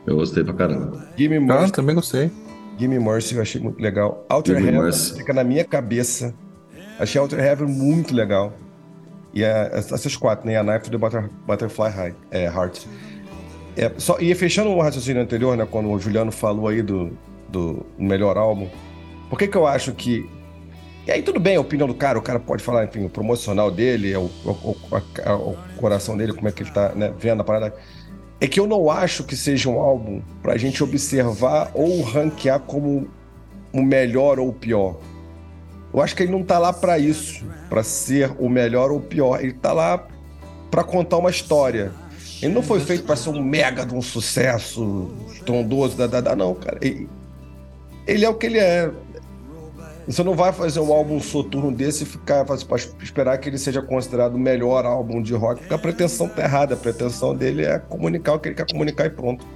Eu 0.07 0.17
gostei 0.17 0.43
pra 0.43 0.55
caramba. 0.55 1.07
Gimme 1.17 1.37
ah, 1.37 1.41
Mercy. 1.41 1.65
Ah, 1.65 1.71
também 1.71 1.95
gostei. 1.95 2.31
Gimme 2.79 2.99
Mercy, 2.99 3.37
eu 3.37 3.43
achei 3.43 3.61
muito 3.61 3.81
legal. 3.81 4.25
Outer 4.29 4.57
Gimme 4.57 4.69
Heaven 4.69 4.83
Mercy. 4.83 5.17
fica 5.17 5.33
na 5.33 5.45
minha 5.45 5.65
cabeça. 5.65 6.35
Achei 6.99 7.21
Outer 7.21 7.39
Heaven 7.39 7.69
muito 7.69 8.15
legal. 8.15 8.53
E 9.33 9.45
a, 9.45 9.71
essas 9.73 10.17
quatro, 10.17 10.47
né? 10.47 10.57
A 10.57 10.65
Knife 10.65 10.91
do 10.91 10.99
Butter, 10.99 11.29
Butterfly 11.47 11.91
High, 11.91 12.15
é, 12.31 12.45
Heart. 12.47 12.87
É, 13.77 13.93
só, 13.99 14.19
e 14.19 14.35
fechando 14.35 14.71
o 14.71 14.81
raciocínio 14.81 15.23
anterior, 15.23 15.57
né? 15.57 15.67
Quando 15.71 15.91
o 15.91 15.99
Juliano 15.99 16.33
falou 16.33 16.67
aí 16.69 16.83
do, 16.83 17.17
do 17.49 17.87
melhor 17.99 18.37
álbum. 18.37 18.69
Por 19.29 19.39
que 19.39 19.47
que 19.47 19.57
eu 19.57 19.67
acho 19.67 19.93
que 19.93 20.29
e 21.07 21.11
aí 21.11 21.23
tudo 21.23 21.41
bem 21.41 21.57
a 21.57 21.61
opinião 21.61 21.89
do 21.89 21.95
cara, 21.95 22.19
o 22.19 22.23
cara 22.23 22.39
pode 22.39 22.63
falar, 22.63 22.85
enfim, 22.85 23.05
o 23.05 23.11
promocional 23.11 23.71
dele, 23.71 24.15
o, 24.17 24.31
o, 24.45 24.77
a, 25.25 25.35
o 25.35 25.57
coração 25.77 26.17
dele, 26.17 26.33
como 26.33 26.49
é 26.49 26.53
que 26.53 26.63
ele 26.63 26.71
tá 26.71 26.91
né, 26.95 27.13
vendo 27.19 27.41
a 27.41 27.45
parada. 27.45 27.75
É 28.41 28.47
que 28.47 28.59
eu 28.59 28.67
não 28.67 28.91
acho 28.91 29.25
que 29.25 29.37
seja 29.37 29.69
um 29.69 29.79
álbum 29.79 30.23
pra 30.43 30.57
gente 30.57 30.83
observar 30.83 31.71
ou 31.75 32.01
ranquear 32.03 32.61
como 32.61 33.09
o 33.73 33.83
melhor 33.83 34.39
ou 34.39 34.49
o 34.49 34.53
pior. 34.53 34.97
Eu 35.93 36.01
acho 36.01 36.15
que 36.15 36.23
ele 36.23 36.33
não 36.33 36.43
tá 36.43 36.59
lá 36.59 36.73
para 36.73 36.99
isso, 36.99 37.45
para 37.69 37.83
ser 37.83 38.33
o 38.39 38.49
melhor 38.49 38.91
ou 38.91 38.99
o 38.99 39.03
pior. 39.03 39.43
Ele 39.43 39.53
tá 39.53 39.73
lá 39.73 40.07
para 40.71 40.85
contar 40.85 41.19
uma 41.19 41.31
história. 41.31 41.93
Ele 42.41 42.55
não 42.55 42.63
foi 42.63 42.81
feito 42.81 43.05
para 43.05 43.17
ser 43.17 43.31
um 43.31 43.43
mega 43.43 43.85
de 43.85 43.95
um 43.95 44.01
sucesso 44.01 45.11
estrondoso, 45.33 45.97
da, 45.97 46.07
da, 46.07 46.21
da, 46.21 46.37
não, 46.37 46.55
cara. 46.55 46.79
Ele, 46.81 47.09
ele 48.07 48.25
é 48.25 48.29
o 48.29 48.35
que 48.35 48.47
ele 48.47 48.59
é. 48.59 48.91
Você 50.11 50.25
não 50.25 50.35
vai 50.35 50.53
fazer 50.53 50.81
um 50.81 50.93
álbum 50.93 51.21
soturno 51.21 51.71
desse 51.71 52.03
e 52.03 52.07
ficar 52.07 52.45
esperar 53.01 53.39
que 53.39 53.49
ele 53.49 53.59
seja 53.59 53.81
considerado 53.81 54.35
o 54.35 54.39
melhor 54.39 54.85
álbum 54.85 55.23
de 55.23 55.33
rock, 55.35 55.61
porque 55.61 55.75
a 55.75 55.79
pretensão 55.79 56.29
tá 56.29 56.43
errada. 56.43 56.75
A 56.75 56.77
pretensão 56.77 57.35
dele 57.35 57.65
é 57.65 57.79
comunicar 57.79 58.35
o 58.35 58.41
que 58.41 58.49
ele 58.49 58.57
quer 58.57 58.67
comunicar 58.67 59.07
e 59.07 59.11
pronto. 59.11 59.47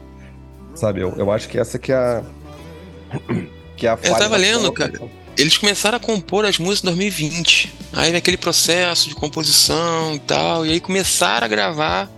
Sabe? 0.75 1.01
Eu, 1.01 1.13
eu 1.17 1.31
acho 1.33 1.49
que 1.49 1.59
essa 1.59 1.79
que 1.79 1.91
é 1.93 1.97
a. 1.97 2.23
Que 3.77 3.89
é 3.89 3.91
a 3.91 3.99
eu 4.05 4.15
tava 4.15 4.37
lendo, 4.37 4.71
cara. 4.71 4.93
Eles 5.37 5.59
começaram 5.59 5.97
a 5.97 6.01
compor 6.01 6.45
as 6.45 6.61
músicas 6.61 6.93
em 6.93 6.95
2020. 6.95 7.75
Aí 7.93 8.15
aquele 8.15 8.37
processo 8.37 9.09
de 9.09 9.17
composição 9.17 10.15
e 10.15 10.21
tal. 10.21 10.65
E 10.65 10.71
aí 10.71 10.79
começaram 10.79 11.45
a 11.45 11.49
gravar 11.49 12.09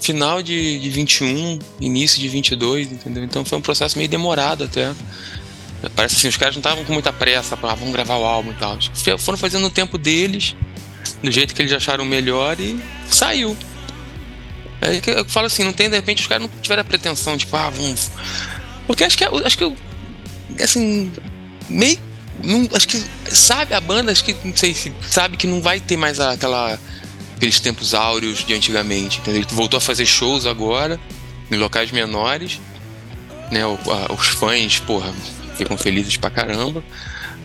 final 0.00 0.40
de, 0.40 0.78
de 0.78 0.88
21, 0.88 1.58
início 1.80 2.20
de 2.20 2.28
22, 2.28 2.92
entendeu? 2.92 3.24
Então 3.24 3.44
foi 3.44 3.58
um 3.58 3.60
processo 3.60 3.98
meio 3.98 4.08
demorado 4.08 4.62
até. 4.62 4.94
Parece 5.94 6.16
assim, 6.16 6.28
os 6.28 6.36
caras 6.36 6.54
não 6.54 6.60
estavam 6.60 6.84
com 6.84 6.92
muita 6.92 7.12
pressa, 7.12 7.56
para 7.56 7.72
ah, 7.72 7.74
vamos 7.74 7.92
gravar 7.92 8.16
o 8.16 8.24
álbum 8.24 8.52
e 8.52 8.54
tal. 8.54 8.78
Foram 9.18 9.38
fazendo 9.38 9.66
o 9.66 9.70
tempo 9.70 9.98
deles, 9.98 10.54
do 11.22 11.30
jeito 11.30 11.54
que 11.54 11.62
eles 11.62 11.72
acharam 11.72 12.04
melhor 12.04 12.58
e 12.60 12.80
saiu. 13.08 13.56
É 14.80 15.00
que 15.00 15.10
eu 15.10 15.24
falo 15.24 15.46
assim, 15.46 15.64
não 15.64 15.72
tem, 15.72 15.88
de 15.88 15.96
repente, 15.96 16.22
os 16.22 16.26
caras 16.26 16.42
não 16.42 16.60
tiveram 16.60 16.82
a 16.82 16.84
pretensão, 16.84 17.36
tipo, 17.36 17.56
ah, 17.56 17.70
vamos. 17.70 18.10
Porque 18.86 19.04
acho 19.04 19.16
que, 19.16 19.24
acho 19.24 19.58
que 19.58 19.64
eu, 19.64 19.76
assim, 20.62 21.12
meio. 21.68 21.98
Não, 22.42 22.68
acho 22.74 22.88
que 22.88 23.02
sabe 23.30 23.74
a 23.74 23.80
banda, 23.80 24.10
acho 24.12 24.24
que 24.24 24.36
não 24.44 24.54
sei 24.54 24.74
se 24.74 24.92
sabe 25.08 25.36
que 25.36 25.46
não 25.46 25.62
vai 25.62 25.80
ter 25.80 25.96
mais 25.96 26.18
aquela 26.18 26.78
aqueles 27.36 27.60
tempos 27.60 27.94
áureos 27.94 28.44
de 28.44 28.54
antigamente, 28.54 29.18
entendeu? 29.18 29.42
Ele 29.42 29.48
voltou 29.52 29.78
a 29.78 29.80
fazer 29.80 30.04
shows 30.04 30.44
agora 30.46 30.98
em 31.50 31.56
locais 31.56 31.90
menores, 31.90 32.60
né? 33.50 33.62
Os 33.66 34.28
fãs, 34.28 34.78
porra, 34.80 35.14
ficam 35.54 35.76
felizes 35.76 36.16
pra 36.16 36.30
caramba. 36.30 36.82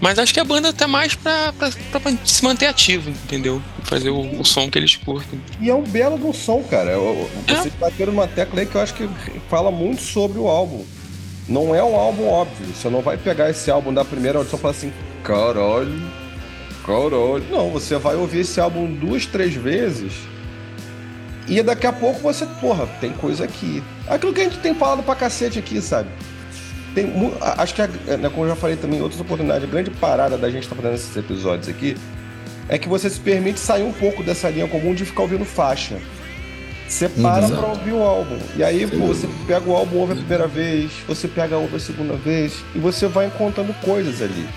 Mas 0.01 0.17
acho 0.17 0.33
que 0.33 0.39
a 0.39 0.45
banda 0.45 0.71
tá 0.71 0.87
mais 0.87 1.13
pra, 1.13 1.51
pra, 1.53 1.99
pra 1.99 2.13
se 2.23 2.43
manter 2.43 2.67
ativo, 2.67 3.09
entendeu? 3.09 3.61
Fazer 3.83 4.09
o, 4.09 4.39
o, 4.39 4.45
som 4.45 4.69
que 4.69 4.77
eles 4.77 4.95
curtem. 4.95 5.41
E 5.59 5.69
é 5.69 5.75
um 5.75 5.83
belo 5.83 6.17
do 6.17 6.33
som, 6.33 6.63
cara. 6.63 6.91
Você 7.47 7.67
é. 7.67 7.71
bateu 7.79 8.07
numa 8.07 8.27
tecla 8.27 8.61
aí 8.61 8.65
que 8.65 8.75
eu 8.75 8.81
acho 8.81 8.93
que 8.93 9.09
fala 9.49 9.69
muito 9.71 10.01
sobre 10.01 10.39
o 10.39 10.47
álbum. 10.47 10.85
Não 11.47 11.75
é 11.75 11.83
um 11.83 11.95
álbum 11.95 12.27
óbvio. 12.27 12.67
Você 12.67 12.89
não 12.89 13.01
vai 13.01 13.17
pegar 13.17 13.49
esse 13.49 13.69
álbum 13.69 13.93
da 13.93 14.05
primeira 14.05 14.37
audição 14.37 14.57
e 14.57 14.61
falar 14.61 14.71
assim, 14.71 14.93
caralho, 15.23 16.01
caralho. 16.85 17.43
Não, 17.49 17.69
você 17.69 17.97
vai 17.97 18.15
ouvir 18.15 18.41
esse 18.41 18.59
álbum 18.59 18.89
duas, 18.93 19.25
três 19.25 19.53
vezes. 19.53 20.13
E 21.47 21.61
daqui 21.63 21.87
a 21.87 21.91
pouco 21.91 22.19
você, 22.21 22.45
porra, 22.45 22.85
tem 23.01 23.11
coisa 23.11 23.43
aqui. 23.43 23.83
Aquilo 24.07 24.33
que 24.33 24.41
a 24.41 24.43
gente 24.43 24.59
tem 24.59 24.73
falado 24.75 25.03
pra 25.03 25.15
cacete 25.15 25.57
aqui, 25.57 25.81
sabe? 25.81 26.09
Tem 26.93 27.11
acho 27.41 27.73
que, 27.73 27.81
né, 27.81 28.29
como 28.29 28.45
eu 28.45 28.49
já 28.49 28.55
falei 28.55 28.75
também 28.75 28.99
em 28.99 29.01
outras 29.01 29.19
oportunidades, 29.21 29.63
a 29.63 29.71
grande 29.71 29.91
parada 29.91 30.37
da 30.37 30.49
gente 30.49 30.63
estar 30.63 30.75
tá 30.75 30.81
fazendo 30.81 30.95
esses 30.95 31.15
episódios 31.15 31.69
aqui 31.69 31.95
é 32.67 32.77
que 32.77 32.87
você 32.87 33.09
se 33.09 33.19
permite 33.19 33.59
sair 33.59 33.83
um 33.83 33.91
pouco 33.91 34.23
dessa 34.23 34.49
linha 34.49 34.67
comum 34.67 34.93
de 34.93 35.03
ficar 35.05 35.23
ouvindo 35.23 35.43
faixa. 35.43 35.97
Você 36.87 37.07
para 37.07 37.45
Exato. 37.45 37.61
pra 37.61 37.69
ouvir 37.69 37.91
o 37.91 38.01
álbum. 38.01 38.37
E 38.55 38.63
aí, 38.63 38.87
pô, 38.87 39.07
você 39.07 39.27
pega 39.45 39.69
o 39.69 39.75
álbum, 39.75 39.97
ouve 39.97 40.13
a 40.13 40.15
primeira 40.15 40.47
vez, 40.47 40.91
você 41.07 41.27
pega 41.27 41.57
ouve 41.57 41.75
a 41.75 41.79
segunda 41.79 42.15
vez, 42.15 42.63
e 42.73 42.79
você 42.79 43.07
vai 43.07 43.27
encontrando 43.27 43.73
coisas 43.75 44.21
ali. 44.21 44.47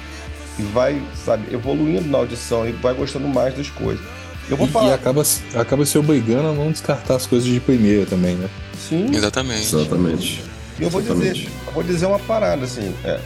E 0.58 0.62
vai, 0.62 1.00
sabe, 1.24 1.54
evoluindo 1.54 2.08
na 2.08 2.18
audição 2.18 2.66
e 2.66 2.72
vai 2.72 2.94
gostando 2.94 3.28
mais 3.28 3.54
das 3.54 3.68
coisas. 3.68 4.04
Eu 4.48 4.56
vou 4.56 4.66
e, 4.66 4.70
falar. 4.70 4.90
E 4.90 4.92
acaba, 4.94 5.22
acaba 5.54 5.86
se 5.86 5.98
obrigando 5.98 6.48
a 6.48 6.52
não 6.52 6.70
descartar 6.70 7.16
as 7.16 7.26
coisas 7.26 7.46
de 7.46 7.60
primeira 7.60 8.06
também, 8.06 8.34
né? 8.34 8.48
Sim. 8.78 9.14
Exatamente. 9.14 9.74
Exatamente. 9.74 10.44
E 10.78 10.82
eu 10.82 10.90
vou 10.90 11.02
dizer, 11.02 11.36
eu 11.36 11.61
vou 11.74 11.82
dizer 11.82 12.06
uma 12.06 12.18
parada, 12.18 12.64
assim. 12.64 12.94
É, 13.04 13.20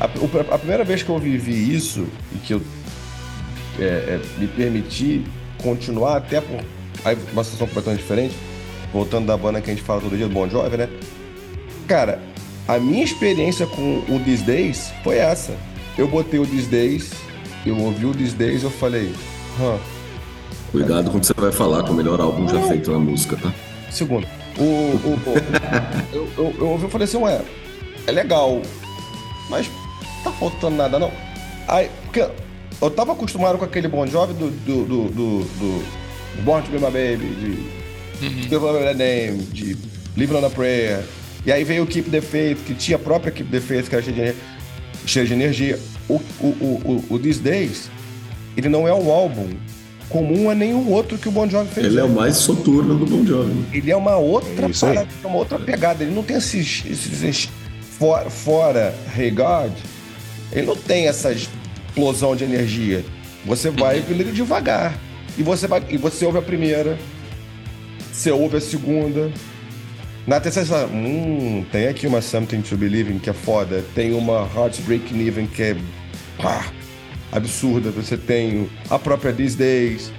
a, 0.00 0.04
a, 0.54 0.58
primeira 0.58 0.84
vez 0.84 1.02
que 1.02 1.08
eu 1.08 1.18
vivi 1.18 1.74
isso 1.74 2.06
e 2.34 2.38
que 2.38 2.54
eu 2.54 2.62
é, 3.78 3.84
é, 3.84 4.20
me 4.38 4.46
permiti 4.46 5.24
continuar 5.62 6.16
até 6.16 6.40
por 6.40 6.60
aí, 7.04 7.16
uma 7.32 7.44
situação 7.44 7.66
completamente 7.66 8.00
diferente, 8.00 8.34
voltando 8.92 9.26
da 9.26 9.36
banda 9.36 9.60
que 9.60 9.70
a 9.70 9.74
gente 9.74 9.84
fala 9.84 10.00
todo 10.00 10.16
dia 10.16 10.28
do 10.28 10.34
Bon 10.34 10.48
Jovi, 10.48 10.76
né? 10.76 10.88
Cara, 11.86 12.20
a 12.66 12.78
minha 12.78 13.04
experiência 13.04 13.66
com 13.66 13.98
o 14.08 14.20
These 14.24 14.44
Days 14.44 14.92
foi 15.02 15.16
essa. 15.16 15.56
Eu 15.96 16.08
botei 16.08 16.40
o 16.40 16.46
These 16.46 16.68
Days, 16.68 17.12
eu 17.64 17.78
ouvi 17.78 18.06
o 18.06 18.14
These 18.14 18.34
Days, 18.34 18.62
eu 18.62 18.70
falei, 18.70 19.12
hã. 19.60 19.78
Cuidado 20.70 21.10
com 21.10 21.18
o 21.18 21.20
que 21.20 21.26
você 21.26 21.34
vai 21.36 21.52
falar, 21.52 21.82
com 21.82 21.92
o 21.92 21.94
melhor 21.94 22.20
álbum 22.20 22.48
já 22.48 22.60
feito 22.62 22.90
na 22.90 22.98
música, 22.98 23.36
tá? 23.36 23.52
Segundo. 23.90 24.26
O, 24.58 24.62
o, 24.62 25.14
o 25.14 25.34
eu, 26.12 26.28
eu, 26.38 26.54
eu 26.58 26.68
ouvi 26.68 26.86
e 26.86 26.90
falei 26.90 27.04
assim, 27.04 27.18
ué, 27.18 27.42
é 28.06 28.12
legal, 28.12 28.62
mas 29.48 29.70
tá 30.22 30.30
faltando 30.32 30.76
nada 30.76 30.98
não. 30.98 31.12
Aí, 31.68 31.90
porque 32.04 32.26
eu 32.80 32.90
tava 32.90 33.12
acostumado 33.12 33.58
com 33.58 33.64
aquele 33.64 33.88
Bon 33.88 34.06
Jovi 34.06 34.34
do, 34.34 34.50
do, 34.50 34.84
do, 34.84 35.08
do, 35.08 35.44
do 35.44 36.42
Born 36.42 36.64
to 36.64 36.72
Be 36.72 36.78
My 36.78 36.86
Baby, 36.86 37.26
de 38.20 38.26
uhum. 38.26 38.42
Still 38.44 38.60
Love 38.60 38.94
Name, 38.94 39.38
de 39.52 39.76
Living 40.16 40.34
on 40.34 40.46
a 40.46 40.50
Prayer. 40.50 41.04
E 41.44 41.52
aí 41.52 41.64
veio 41.64 41.84
o 41.84 41.86
Keep 41.86 42.10
the 42.10 42.20
Faith, 42.20 42.58
que 42.66 42.74
tinha 42.74 42.96
a 42.96 43.00
própria 43.00 43.32
Keep 43.32 43.50
the 43.50 43.60
Faith, 43.60 43.88
que 43.88 43.94
era 43.94 44.04
cheia 44.04 44.32
de, 44.32 45.08
cheia 45.08 45.26
de 45.26 45.32
energia. 45.32 45.78
O, 46.08 46.14
o, 46.14 46.46
o, 46.46 47.04
o, 47.10 47.14
o 47.14 47.18
These 47.18 47.40
Days, 47.40 47.90
ele 48.56 48.68
não 48.68 48.86
é 48.86 48.94
um 48.94 49.10
álbum 49.10 49.48
comum 50.08 50.50
a 50.50 50.54
nenhum 50.54 50.90
outro 50.90 51.16
que 51.16 51.28
o 51.28 51.32
Bon 51.32 51.48
Jovi 51.48 51.70
fez. 51.70 51.86
Ele 51.86 51.98
é 51.98 52.04
o 52.04 52.08
mais 52.08 52.36
soturno 52.36 52.96
do 52.96 53.06
Bon 53.06 53.24
Jovi. 53.24 53.64
Ele 53.72 53.90
é 53.90 53.96
uma 53.96 54.16
outra 54.16 54.68
parada, 54.68 55.08
uma 55.24 55.36
outra 55.36 55.58
pegada. 55.58 56.04
Ele 56.04 56.14
não 56.14 56.22
tem 56.22 56.36
esses, 56.36 56.84
esses 56.84 57.48
for, 57.98 58.30
fora 58.30 58.94
God, 59.34 59.72
ele 60.52 60.66
não 60.66 60.76
tem 60.76 61.08
essa 61.08 61.32
explosão 61.32 62.34
de 62.36 62.44
energia. 62.44 63.04
Você 63.44 63.70
vai 63.70 64.00
uhum. 64.00 64.32
devagar. 64.32 64.98
E 65.36 65.42
você 65.42 65.66
vai, 65.66 65.82
e 65.88 65.96
você 65.96 66.26
ouve 66.26 66.38
a 66.38 66.42
primeira, 66.42 66.98
você 68.12 68.30
ouve 68.30 68.58
a 68.58 68.60
segunda, 68.60 69.32
Na 70.24 70.38
terceira, 70.38 70.66
você 70.66 70.72
fala, 70.72 70.86
hum, 70.86 71.64
tem 71.72 71.88
aqui 71.88 72.06
uma 72.06 72.22
Something 72.22 72.62
to 72.62 72.76
Believe 72.76 73.12
in 73.12 73.18
que 73.18 73.28
é 73.28 73.32
foda. 73.32 73.84
Tem 73.94 74.12
uma 74.12 74.48
Heartbreak 74.54 75.12
Even 75.20 75.46
que 75.46 75.62
é 75.62 75.76
pá, 76.40 76.66
absurda. 77.32 77.90
Você 77.90 78.16
tem 78.16 78.70
a 78.88 78.98
própria 78.98 79.32
These 79.32 79.56
Days. 79.56 80.12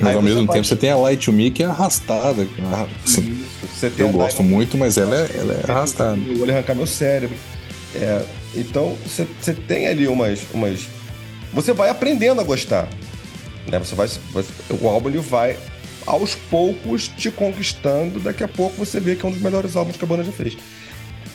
Mas 0.00 0.16
ao 0.16 0.22
você 0.22 0.28
mesmo 0.28 0.46
pode- 0.46 0.58
tempo 0.58 0.66
você 0.68 0.76
tem 0.76 0.90
a 0.90 0.96
Light 0.96 1.24
to 1.24 1.32
Me 1.32 1.50
que 1.50 1.62
é 1.62 1.66
arrastada. 1.66 2.46
Assim, 3.04 3.44
Você 3.74 3.92
eu 3.98 4.08
gosto 4.10 4.42
muito, 4.42 4.76
mas 4.78 4.96
ela 4.98 5.14
é, 5.16 5.30
ela 5.38 5.54
é 5.54 5.70
arrastada. 5.70 6.18
O 6.18 6.42
olho 6.42 6.52
arrancar 6.52 6.74
meu 6.74 6.86
cérebro. 6.86 7.36
É, 7.94 8.22
então, 8.54 8.96
você, 9.06 9.26
você 9.40 9.52
tem 9.54 9.86
ali 9.88 10.06
umas, 10.08 10.40
umas. 10.54 10.88
Você 11.52 11.72
vai 11.72 11.88
aprendendo 11.90 12.40
a 12.40 12.44
gostar. 12.44 12.88
Né? 13.70 13.78
Você 13.78 13.94
vai, 13.94 14.08
vai- 14.32 14.44
o 14.80 14.88
álbum 14.88 15.08
ele 15.08 15.18
vai, 15.18 15.56
aos 16.06 16.34
poucos, 16.34 17.08
te 17.08 17.30
conquistando. 17.30 18.20
Daqui 18.20 18.42
a 18.44 18.48
pouco 18.48 18.76
você 18.76 18.98
vê 19.00 19.16
que 19.16 19.24
é 19.24 19.28
um 19.28 19.32
dos 19.32 19.40
melhores 19.42 19.76
álbuns 19.76 19.96
que 19.96 20.04
a 20.04 20.08
banda 20.08 20.24
já 20.24 20.32
fez. 20.32 20.56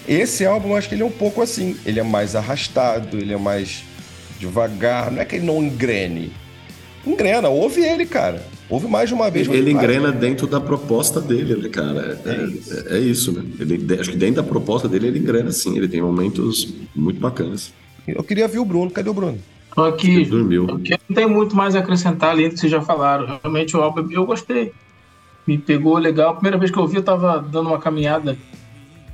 Esse 0.08 0.46
álbum, 0.46 0.70
eu 0.70 0.76
acho 0.78 0.88
que 0.90 0.96
ele 0.96 1.02
é 1.04 1.06
um 1.06 1.12
pouco 1.12 1.42
assim. 1.42 1.76
Ele 1.86 2.00
é 2.00 2.04
mais 2.04 2.36
arrastado, 2.36 3.18
ele 3.18 3.34
é 3.34 3.38
mais 3.38 3.84
devagar. 4.40 5.12
Não 5.12 5.22
é 5.22 5.26
que 5.26 5.36
ele 5.38 5.46
não 5.46 5.62
engrene. 5.64 6.32
Engrena, 7.06 7.50
ouve 7.50 7.82
ele, 7.82 8.06
cara. 8.06 8.44
Ouve 8.70 8.88
mais 8.88 9.08
de 9.10 9.14
uma 9.16 9.30
vez. 9.30 9.48
Ele 9.48 9.74
vai. 9.74 9.84
engrena 9.84 10.12
dentro 10.12 10.48
da 10.48 10.60
proposta 10.60 11.22
dele, 11.22 11.56
né, 11.56 11.70
cara? 11.70 12.20
É, 12.26 12.94
é- 12.94 12.98
é 12.98 13.00
isso, 13.00 13.32
né? 13.32 13.44
Ele, 13.60 14.00
acho 14.00 14.10
que 14.12 14.18
dentro 14.18 14.38
da 14.42 14.44
proposta 14.44 14.88
dele 14.88 15.08
ele 15.08 15.20
engrena 15.20 15.52
sim. 15.52 15.78
Ele 15.78 15.88
tem 15.88 16.02
momentos 16.02 16.74
muito 16.96 17.20
bacanas. 17.20 17.72
Eu 18.08 18.24
queria 18.24 18.48
ver 18.48 18.60
o 18.60 18.66
Bruno. 18.66 18.90
Cadê 18.90 19.10
o 19.10 19.14
Bruno? 19.14 19.38
Aqui. 19.78 20.16
Ele 20.16 20.26
dormiu. 20.26 20.64
Aqui 20.72 20.94
eu 20.94 21.00
não 21.08 21.16
tenho 21.16 21.30
muito 21.30 21.56
mais 21.56 21.76
a 21.76 21.80
acrescentar 21.80 22.32
além 22.32 22.48
do 22.50 22.54
que 22.56 22.60
vocês 22.60 22.72
já 22.72 22.82
falaram. 22.82 23.40
Realmente 23.44 23.76
o 23.78 23.82
álbum 23.82 24.08
eu 24.10 24.26
gostei. 24.26 24.72
Me 25.46 25.58
pegou 25.60 25.98
legal. 26.00 26.32
A 26.32 26.34
primeira 26.34 26.58
vez 26.58 26.72
que 26.72 26.78
eu 26.78 26.82
ouvi, 26.82 26.96
eu 26.96 27.04
tava 27.04 27.38
dando 27.40 27.70
uma 27.70 27.78
caminhada 27.78 28.36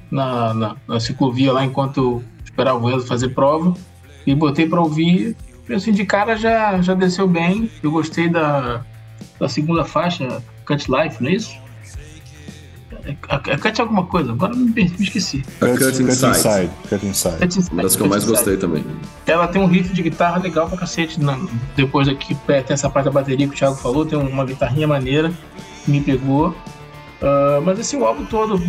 na, 0.10 0.54
na, 0.54 0.76
na 0.88 1.00
ciclovia 1.00 1.52
lá 1.52 1.66
enquanto 1.66 1.98
eu 1.98 2.24
esperava 2.46 2.80
o 2.80 2.90
Enzo 2.90 3.06
fazer 3.06 3.30
prova. 3.30 3.74
E 4.26 4.34
botei 4.36 4.66
pra 4.68 4.80
ouvir. 4.80 5.36
Assim, 5.76 5.92
de 5.92 6.06
cara 6.06 6.36
já, 6.36 6.82
já 6.82 6.94
desceu 6.94 7.28
bem. 7.28 7.70
Eu 7.82 7.92
gostei 7.92 8.28
da, 8.30 8.82
da 9.40 9.48
segunda 9.48 9.84
faixa, 9.86 10.42
Cut 10.66 10.88
Life, 10.92 11.22
não 11.24 11.30
é 11.30 11.34
isso? 11.34 11.56
É, 13.04 13.12
é, 13.12 13.54
é 13.54 13.58
Cut 13.58 13.82
alguma 13.82 14.06
coisa, 14.06 14.32
agora 14.32 14.56
me, 14.56 14.66
me 14.72 14.84
esqueci. 15.00 15.44
A 15.62 15.66
Cut, 15.68 15.80
Cut 15.80 15.92
cut 15.92 16.04
Inside. 16.04 16.28
inside. 16.30 16.72
Cut 16.90 17.06
inside. 17.06 17.36
Cut 17.38 17.58
Inside, 17.60 17.74
Uma 17.74 17.84
das 17.84 17.96
que 17.96 18.02
eu 18.02 18.06
Cut 18.06 18.10
mais 18.12 18.24
Inside. 18.24 18.38
gostei 18.38 18.58
também. 18.58 18.86
Ela 19.26 19.48
tem 19.48 19.62
um 19.62 19.66
riff 19.66 19.94
de 19.94 20.02
guitarra 20.04 20.40
legal 20.40 20.68
pra 20.68 20.78
cacete. 20.78 21.20
na- 21.20 21.40
depois 21.76 22.08
aqui 22.08 22.38
é, 22.48 22.62
tem 22.62 22.74
essa 22.74 22.90
parte 22.90 23.06
da 23.06 23.12
bateria 23.12 23.48
que 23.48 23.54
o 23.54 23.58
Thiago 23.58 23.76
falou, 23.76 24.06
tem 24.06 24.18
uma 24.20 24.46
guitarrinha 24.46 24.88
maneira 24.88 25.32
que 25.84 25.90
me 25.92 26.02
pegou. 26.02 26.56
Ah, 27.22 27.60
mas 27.64 27.80
assim, 27.80 27.98
o 27.98 28.06
álbum 28.06 28.26
todo. 28.26 28.62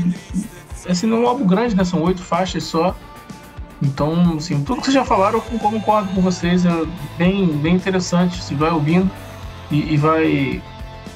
Assim, 0.89 1.07
não 1.07 1.19
é 1.19 1.21
um 1.21 1.27
álbum 1.29 1.47
grande, 1.47 1.77
né? 1.77 1.85
São 1.85 2.01
oito 2.03 2.23
faixas 2.23 2.65
só. 2.65 2.97
Então, 3.83 4.37
assim, 4.37 4.63
tudo 4.63 4.79
que 4.81 4.85
vocês 4.87 4.95
já 4.95 5.05
falaram, 5.05 5.43
eu 5.53 5.59
concordo 5.59 6.13
com 6.15 6.21
vocês. 6.23 6.65
É 6.65 6.71
bem, 7.19 7.47
bem 7.49 7.75
interessante. 7.75 8.41
Você 8.41 8.55
vai 8.55 8.71
ouvindo 8.71 9.11
e, 9.71 9.95
e 9.95 9.97
vai. 9.97 10.63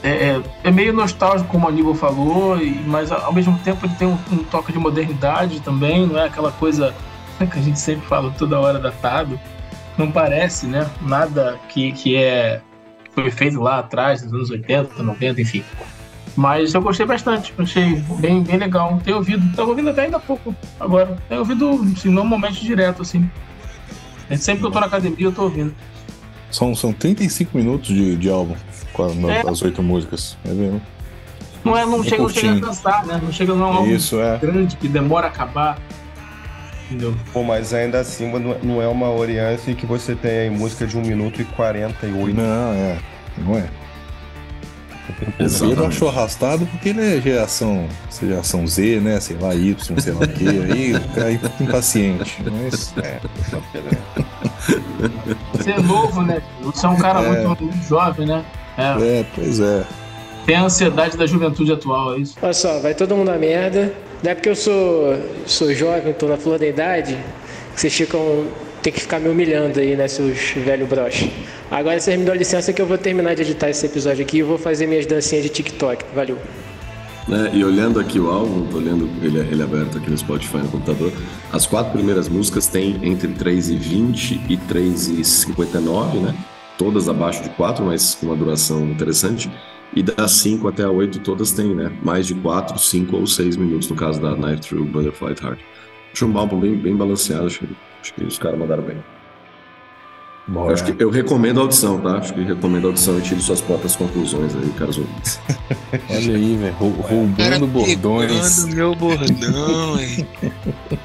É, 0.02 0.09
é- 0.11 0.42
é 0.64 0.70
meio 0.70 0.92
nostálgico, 0.92 1.48
como 1.50 1.66
o 1.66 1.68
Aníbal 1.68 1.94
falou, 1.94 2.61
e- 2.61 2.83
mas 2.87 3.11
ao 3.12 3.33
mesmo 3.33 3.57
tempo 3.61 3.87
ele 3.87 3.94
tem 3.94 4.07
um, 4.09 4.18
um 4.33 4.38
toque 4.38 4.72
de 4.72 4.79
modernidade 4.79 5.61
também, 5.61 6.07
não 6.07 6.18
é 6.18 6.26
aquela 6.26 6.52
coisa 6.52 6.92
que 7.38 7.59
a 7.59 7.62
gente 7.62 7.79
sempre 7.79 8.07
fala 8.07 8.31
toda 8.37 8.59
hora 8.61 8.79
datado. 8.79 9.38
Não 9.96 10.11
parece, 10.11 10.66
né? 10.66 10.87
Nada 11.00 11.59
que, 11.68 11.92
que 11.92 12.16
é 12.16 12.61
foi 13.14 13.31
feito 13.31 13.59
lá 13.61 13.79
atrás, 13.79 14.22
nos 14.22 14.33
anos 14.35 14.50
80, 14.50 15.02
90, 15.02 15.40
enfim. 15.40 15.64
Mas 16.37 16.75
eu 16.75 16.83
gostei 16.83 17.07
bastante, 17.07 17.55
achei 17.57 17.94
bem, 18.20 18.42
bem 18.42 18.59
legal. 18.59 19.01
Tenho 19.03 19.16
ouvido, 19.16 19.44
estava 19.51 19.70
ouvindo 19.70 19.88
até 19.90 20.03
ainda 20.03 20.18
há 20.18 20.20
pouco 20.20 20.55
agora. 20.79 21.16
Tenho 21.29 21.40
ouvido, 21.40 21.81
assim, 21.96 22.11
normalmente 22.11 22.62
direto, 22.62 23.01
assim. 23.03 23.29
Sempre 24.37 24.61
que 24.61 24.66
eu 24.66 24.70
tô 24.70 24.81
na 24.81 24.87
academia, 24.87 25.16
eu 25.20 25.33
tô 25.33 25.44
ouvindo. 25.44 25.75
São, 26.51 26.75
são 26.75 26.92
35 26.92 27.57
minutos 27.57 27.88
de, 27.88 28.16
de 28.16 28.29
álbum 28.29 28.55
com 28.92 29.05
a- 29.05 29.33
É. 29.33 29.49
as 29.49 29.62
oito 29.62 29.83
músicas. 29.83 30.37
É 30.44 30.51
mesmo? 30.51 30.83
Não, 31.64 31.77
é, 31.77 31.85
não, 31.87 32.01
É 32.01 32.05
chega, 32.05 32.22
não 32.22 32.29
chega 32.29 32.53
a 32.57 32.61
cansar, 32.61 33.07
né? 33.07 33.20
Não 33.22 33.33
chega 33.33 33.55
não 33.55 33.66
é 33.66 33.70
um 33.70 33.72
álbum 33.75 33.90
Isso, 33.90 34.20
é. 34.20 34.38
grande 34.38 34.77
que 34.77 34.88
demora 34.88 35.27
a 35.27 35.31
acabar. 35.31 35.79
Entendeu? 36.87 37.16
Pô, 37.33 37.42
mas 37.42 37.72
ainda 37.75 37.99
assim 38.01 38.31
não 38.31 38.53
é- 38.53 38.59
não 38.62 38.83
é 38.83 38.87
uma 38.87 39.11
Oriance 39.11 39.75
que 39.75 39.85
você 39.87 40.14
tem 40.14 40.31
aí 40.38 40.51
música 40.51 40.87
de 40.87 40.96
1 40.96 41.03
minuto 41.03 41.40
e 41.40 41.44
48. 41.44 42.37
Não, 42.37 42.72
é. 42.72 42.99
Não 43.38 43.57
é. 43.59 43.68
Ele 45.38 45.46
Exatamente. 45.46 45.86
achou 45.86 46.08
arrastado 46.08 46.66
porque 46.66 46.88
ele 46.90 47.00
é 47.16 47.20
geração, 47.20 47.88
geração 48.20 48.66
Z, 48.66 49.00
né? 49.00 49.20
Sei 49.20 49.36
lá, 49.40 49.54
Y, 49.54 49.76
sei 50.00 50.12
lá 50.12 50.20
o 50.20 50.28
quê. 50.28 50.44
Aí 50.72 50.94
o 50.94 51.00
cara 51.14 51.30
fica 51.32 51.62
impaciente. 51.64 52.36
Mas 52.50 52.94
é. 52.98 53.20
Você 55.52 55.70
é 55.72 55.80
novo, 55.80 56.22
né? 56.22 56.42
Você 56.62 56.86
é 56.86 56.88
um 56.88 56.96
cara 56.96 57.20
É. 57.22 57.44
muito, 57.46 57.64
muito 57.64 57.86
jovem, 57.88 58.26
né? 58.26 58.44
É, 58.78 59.20
É, 59.20 59.26
pois 59.34 59.60
é. 59.60 59.84
tem 60.44 60.56
a 60.56 60.62
ansiedade 60.64 61.16
da 61.16 61.26
juventude 61.26 61.72
atual, 61.72 62.14
é 62.16 62.18
isso. 62.18 62.36
Olha 62.42 62.52
só, 62.52 62.78
vai 62.80 62.94
todo 62.94 63.14
mundo 63.16 63.30
a 63.30 63.38
merda. 63.38 63.92
Não 64.22 64.30
é 64.30 64.34
porque 64.34 64.48
eu 64.48 64.56
sou, 64.56 65.18
sou 65.46 65.72
jovem, 65.74 66.12
tô 66.14 66.26
na 66.26 66.36
flor 66.36 66.58
da 66.58 66.66
idade, 66.66 67.16
que 67.74 67.80
vocês 67.80 67.94
ficam. 67.94 68.46
Tem 68.87 68.92
que 68.92 69.01
ficar 69.01 69.18
me 69.18 69.29
humilhando 69.29 69.81
aí, 69.81 69.96
né, 69.96 70.07
seus 70.07 70.53
velho 70.53 70.87
broche. 70.87 71.29
Agora 71.68 71.99
vocês 71.99 72.16
me 72.16 72.25
dão 72.25 72.33
licença 72.37 72.72
que 72.72 72.81
eu 72.81 72.87
vou 72.87 72.96
terminar 72.96 73.35
de 73.35 73.42
editar 73.42 73.68
esse 73.68 73.85
episódio 73.85 74.22
aqui 74.22 74.38
e 74.38 74.42
vou 74.44 74.57
fazer 74.57 74.87
minhas 74.87 75.05
dancinhas 75.05 75.42
de 75.42 75.49
TikTok. 75.49 76.05
Valeu. 76.14 76.38
né? 77.27 77.51
E 77.53 77.64
olhando 77.64 77.99
aqui 77.99 78.20
o 78.20 78.31
álbum, 78.31 78.64
tô 78.68 78.77
olhando 78.77 79.11
ele, 79.20 79.40
ele 79.40 79.61
aberto 79.61 79.99
aqui 79.99 80.09
no 80.09 80.16
Spotify 80.16 80.59
no 80.59 80.68
computador, 80.68 81.12
as 81.53 81.66
quatro 81.66 81.94
primeiras 81.94 82.29
músicas 82.29 82.68
têm 82.68 83.01
entre 83.03 83.27
3 83.27 83.70
e 83.70 83.77
20 83.77 84.40
e 84.49 84.57
3 84.57 85.09
e 85.09 85.25
59, 85.25 86.18
né? 86.18 86.33
Todas 86.79 87.09
abaixo 87.09 87.42
de 87.42 87.49
4, 87.51 87.85
mas 87.85 88.14
com 88.14 88.27
uma 88.27 88.37
duração 88.37 88.88
interessante. 88.88 89.51
E 89.96 90.01
das 90.01 90.31
5 90.31 90.68
até 90.68 90.85
a 90.85 90.90
8, 90.90 91.18
todas 91.20 91.51
têm, 91.51 91.75
né? 91.75 91.90
Mais 92.05 92.25
de 92.25 92.37
4, 92.37 92.79
5 92.79 93.16
ou 93.16 93.27
6 93.27 93.57
minutos, 93.57 93.90
no 93.90 93.96
caso 93.96 94.20
da 94.20 94.37
Night 94.37 94.68
Through 94.68 94.85
Butterfly 94.85 95.35
Heart. 95.42 95.59
Acho 96.12 96.27
um 96.27 96.38
álbum 96.38 96.61
bem, 96.61 96.77
bem 96.77 96.94
balanceado, 96.94 97.46
acho 97.46 97.66
acho 98.06 98.14
que 98.14 98.24
os 98.24 98.38
caras 98.38 98.58
mandaram 98.58 98.82
bem. 98.82 99.02
Bom, 100.48 100.66
Eu, 100.66 100.74
acho 100.74 100.84
que, 100.84 101.02
eu 101.02 101.10
recomendo 101.10 101.58
a 101.58 101.62
audição, 101.62 102.00
tá? 102.00 102.18
Acho 102.18 102.32
que 102.32 102.44
recomendo 102.44 102.84
a 102.84 102.88
audição 102.90 103.18
e 103.18 103.22
tire 103.22 103.40
suas 103.40 103.60
próprias 103.60 103.96
conclusões 103.96 104.54
aí, 104.54 104.68
caras 104.78 104.96
ouvintes. 104.96 105.40
Olha 106.08 106.36
aí, 106.36 106.56
velho. 106.56 106.74
Cara, 107.36 107.58
Roubando 107.58 107.66
bordões. 107.66 108.60
pegando 108.60 108.76
meu 108.76 108.94
bordão, 108.94 109.98
hein? 109.98 110.26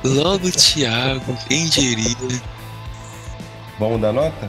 Logo 0.03 0.51
Thiago, 0.51 1.35
quem 1.47 1.65
diria? 1.65 2.15
Vamos 3.79 3.99
dar 3.99 4.13
nota? 4.13 4.47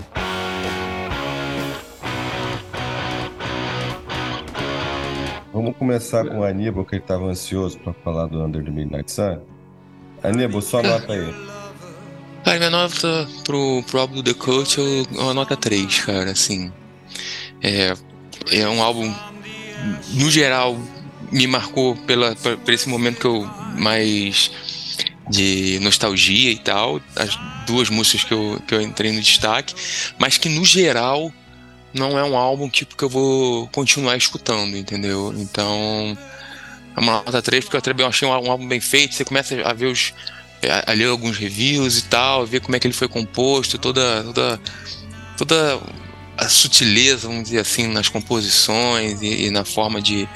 Vamos 5.55 5.75
começar 5.79 6.27
com 6.27 6.41
o 6.41 6.45
Aníbal, 6.45 6.85
que 6.85 6.97
ele 6.97 7.03
estava 7.03 7.25
ansioso 7.25 7.79
para 7.79 7.95
falar 7.95 8.27
do 8.27 8.43
Under 8.43 8.63
the 8.63 8.71
Midnight 8.71 9.11
Sun. 9.11 9.39
Aníbal, 10.23 10.61
só 10.61 10.83
nota 10.83 11.15
aí. 11.15 11.52
Cara, 12.45 12.59
minha 12.59 12.71
nota 12.71 13.29
pro, 13.45 13.85
pro 13.85 14.01
álbum 14.01 14.21
do 14.21 14.35
The 14.35 14.39
eu- 14.79 15.07
é 15.17 15.23
uma 15.23 15.35
nota 15.35 15.57
3, 15.57 16.01
cara, 16.01 16.33
assim. 16.33 16.73
É, 17.63 17.95
é 18.51 18.69
um 18.69 18.83
álbum, 18.83 19.15
no 20.15 20.31
geral, 20.31 20.77
me 21.31 21.47
marcou 21.47 21.95
pela, 21.99 22.35
por, 22.35 22.73
esse 22.73 22.89
momento 22.89 23.21
que 23.21 23.27
eu 23.27 23.49
mais 23.79 24.51
de 25.31 25.79
nostalgia 25.81 26.51
e 26.51 26.59
tal, 26.59 27.01
as 27.15 27.39
duas 27.65 27.89
músicas 27.89 28.25
que 28.25 28.35
eu, 28.35 28.61
que 28.67 28.75
eu 28.75 28.81
entrei 28.81 29.13
no 29.13 29.21
destaque, 29.21 29.75
mas 30.19 30.37
que 30.37 30.49
no 30.49 30.65
geral 30.65 31.33
não 31.95 32.19
é 32.19 32.25
um 32.25 32.37
álbum 32.37 32.69
tipo 32.69 32.97
que 32.97 33.05
eu 33.05 33.09
vou 33.09 33.69
continuar 33.69 34.17
escutando, 34.17 34.77
entendeu? 34.77 35.33
Então, 35.37 36.19
é 36.97 37.01
uma 37.01 37.13
nota 37.25 37.41
3 37.41 37.65
porque 37.65 37.77
eu 37.77 37.83
também 37.83 38.05
achei 38.05 38.27
um 38.27 38.33
álbum 38.33 38.67
bem 38.67 38.81
feito, 38.81 39.15
você 39.15 39.25
começa 39.25 39.55
a 39.63 39.73
ver 39.73 39.87
os 39.87 40.13
a- 40.87 40.93
ler 40.93 41.09
alguns 41.09 41.37
reviews 41.39 41.99
e 41.99 42.03
tal, 42.05 42.47
ver 42.47 42.61
como 42.61 42.77
é 42.77 42.79
que 42.81 42.87
ele 42.87 42.95
foi 42.95 43.09
composto, 43.09 43.79
toda 43.79 44.23
toda 44.25 44.61
toda 45.37 45.81
a 46.37 46.49
sutileza, 46.49 47.27
vamos 47.29 47.45
dizer 47.45 47.59
assim, 47.61 47.87
nas 47.89 48.09
composições 48.09 49.21
e, 49.23 49.47
e 49.47 49.51
na 49.51 49.65
forma 49.65 50.01
de, 50.01 50.29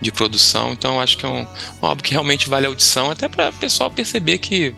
de 0.00 0.12
produção. 0.12 0.72
Então 0.72 1.00
acho 1.00 1.16
que 1.18 1.24
é 1.24 1.28
um, 1.28 1.46
um 1.82 1.86
álbum 1.86 2.02
que 2.02 2.12
realmente 2.12 2.48
vale 2.48 2.66
a 2.66 2.68
audição, 2.68 3.10
até 3.10 3.28
para 3.28 3.48
o 3.50 3.52
pessoal 3.54 3.90
perceber 3.90 4.38
que 4.38 4.74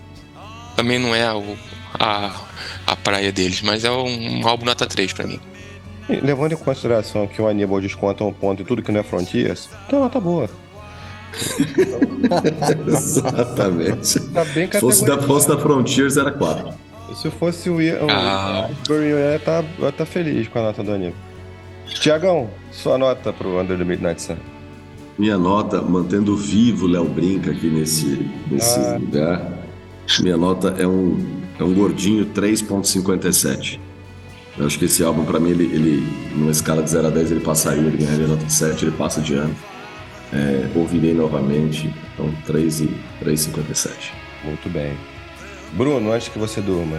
também 0.76 0.98
não 0.98 1.14
é 1.14 1.32
o- 1.34 1.56
a, 1.98 2.34
a 2.86 2.96
praia 2.96 3.32
deles, 3.32 3.60
mas 3.62 3.84
é 3.84 3.90
um, 3.90 4.40
um 4.40 4.48
álbum 4.48 4.64
nota 4.64 4.86
3 4.86 5.12
para 5.12 5.26
mim. 5.26 5.40
Levando 6.08 6.52
em 6.52 6.56
consideração 6.56 7.26
que 7.26 7.40
o 7.40 7.46
Aníbal 7.46 7.80
desconta 7.80 8.24
um 8.24 8.32
ponto 8.32 8.62
e 8.62 8.64
tudo 8.64 8.82
que 8.82 8.90
não 8.90 9.00
é 9.00 9.02
Frontiers, 9.02 9.68
então 9.86 10.00
nota 10.00 10.18
boa. 10.20 10.48
Exatamente. 12.86 14.20
Tá 14.30 14.44
bem 14.46 14.68
Se 14.70 14.80
fosse 14.80 15.04
da, 15.04 15.18
fosse 15.18 15.48
da 15.48 15.58
Frontiers, 15.58 16.16
era 16.16 16.30
4. 16.30 16.72
Se 17.14 17.30
fosse 17.30 17.68
o 17.68 17.80
Ian, 17.80 18.04
o 18.04 18.10
Ah. 18.10 18.66
Asbury, 18.70 19.08
eu 19.08 19.18
ia 19.18 19.38
tá, 19.38 19.64
tá 19.96 20.06
feliz 20.06 20.46
com 20.48 20.58
a 20.58 20.62
nota 20.62 20.82
do 20.82 20.92
Aníbal. 20.92 21.14
Tiagão, 21.86 22.48
sua 22.70 22.96
nota 22.96 23.32
pro 23.32 23.60
Under 23.60 23.76
the 23.76 23.84
Midnight 23.84 24.22
Sun. 24.22 24.36
minha 25.18 25.36
nota, 25.36 25.82
mantendo 25.82 26.36
vivo 26.36 26.86
o 26.86 26.88
Léo 26.88 27.04
Brinca 27.04 27.50
aqui 27.50 27.68
nesse, 27.68 28.26
nesse 28.50 28.78
Ah. 28.78 28.96
lugar, 28.98 29.52
minha 30.20 30.36
nota 30.36 30.74
é 30.78 30.86
um, 30.86 31.18
é 31.58 31.64
um 31.64 31.74
gordinho 31.74 32.26
3.57. 32.26 33.80
Eu 34.58 34.66
acho 34.66 34.78
que 34.78 34.84
esse 34.84 35.02
álbum, 35.02 35.24
pra 35.24 35.38
mim, 35.40 35.50
ele, 35.50 35.64
ele, 35.64 36.06
numa 36.34 36.50
escala 36.50 36.82
de 36.82 36.90
0 36.90 37.08
a 37.08 37.10
10, 37.10 37.32
ele 37.32 37.40
passaria, 37.40 37.82
ele 37.82 37.96
ganharia 37.96 38.26
nota 38.26 38.48
7, 38.48 38.84
ele 38.84 38.92
passa 38.96 39.20
de 39.20 39.34
ano. 39.34 39.54
É, 40.32 40.68
ouvirei 40.74 41.12
novamente, 41.12 41.92
então 42.14 42.32
3 42.46 42.80
e 42.82 42.96
3,57. 43.22 44.12
Muito 44.44 44.68
bem. 44.68 44.96
Bruno, 45.72 46.12
antes 46.12 46.28
que 46.28 46.38
você 46.38 46.60
durma. 46.60 46.98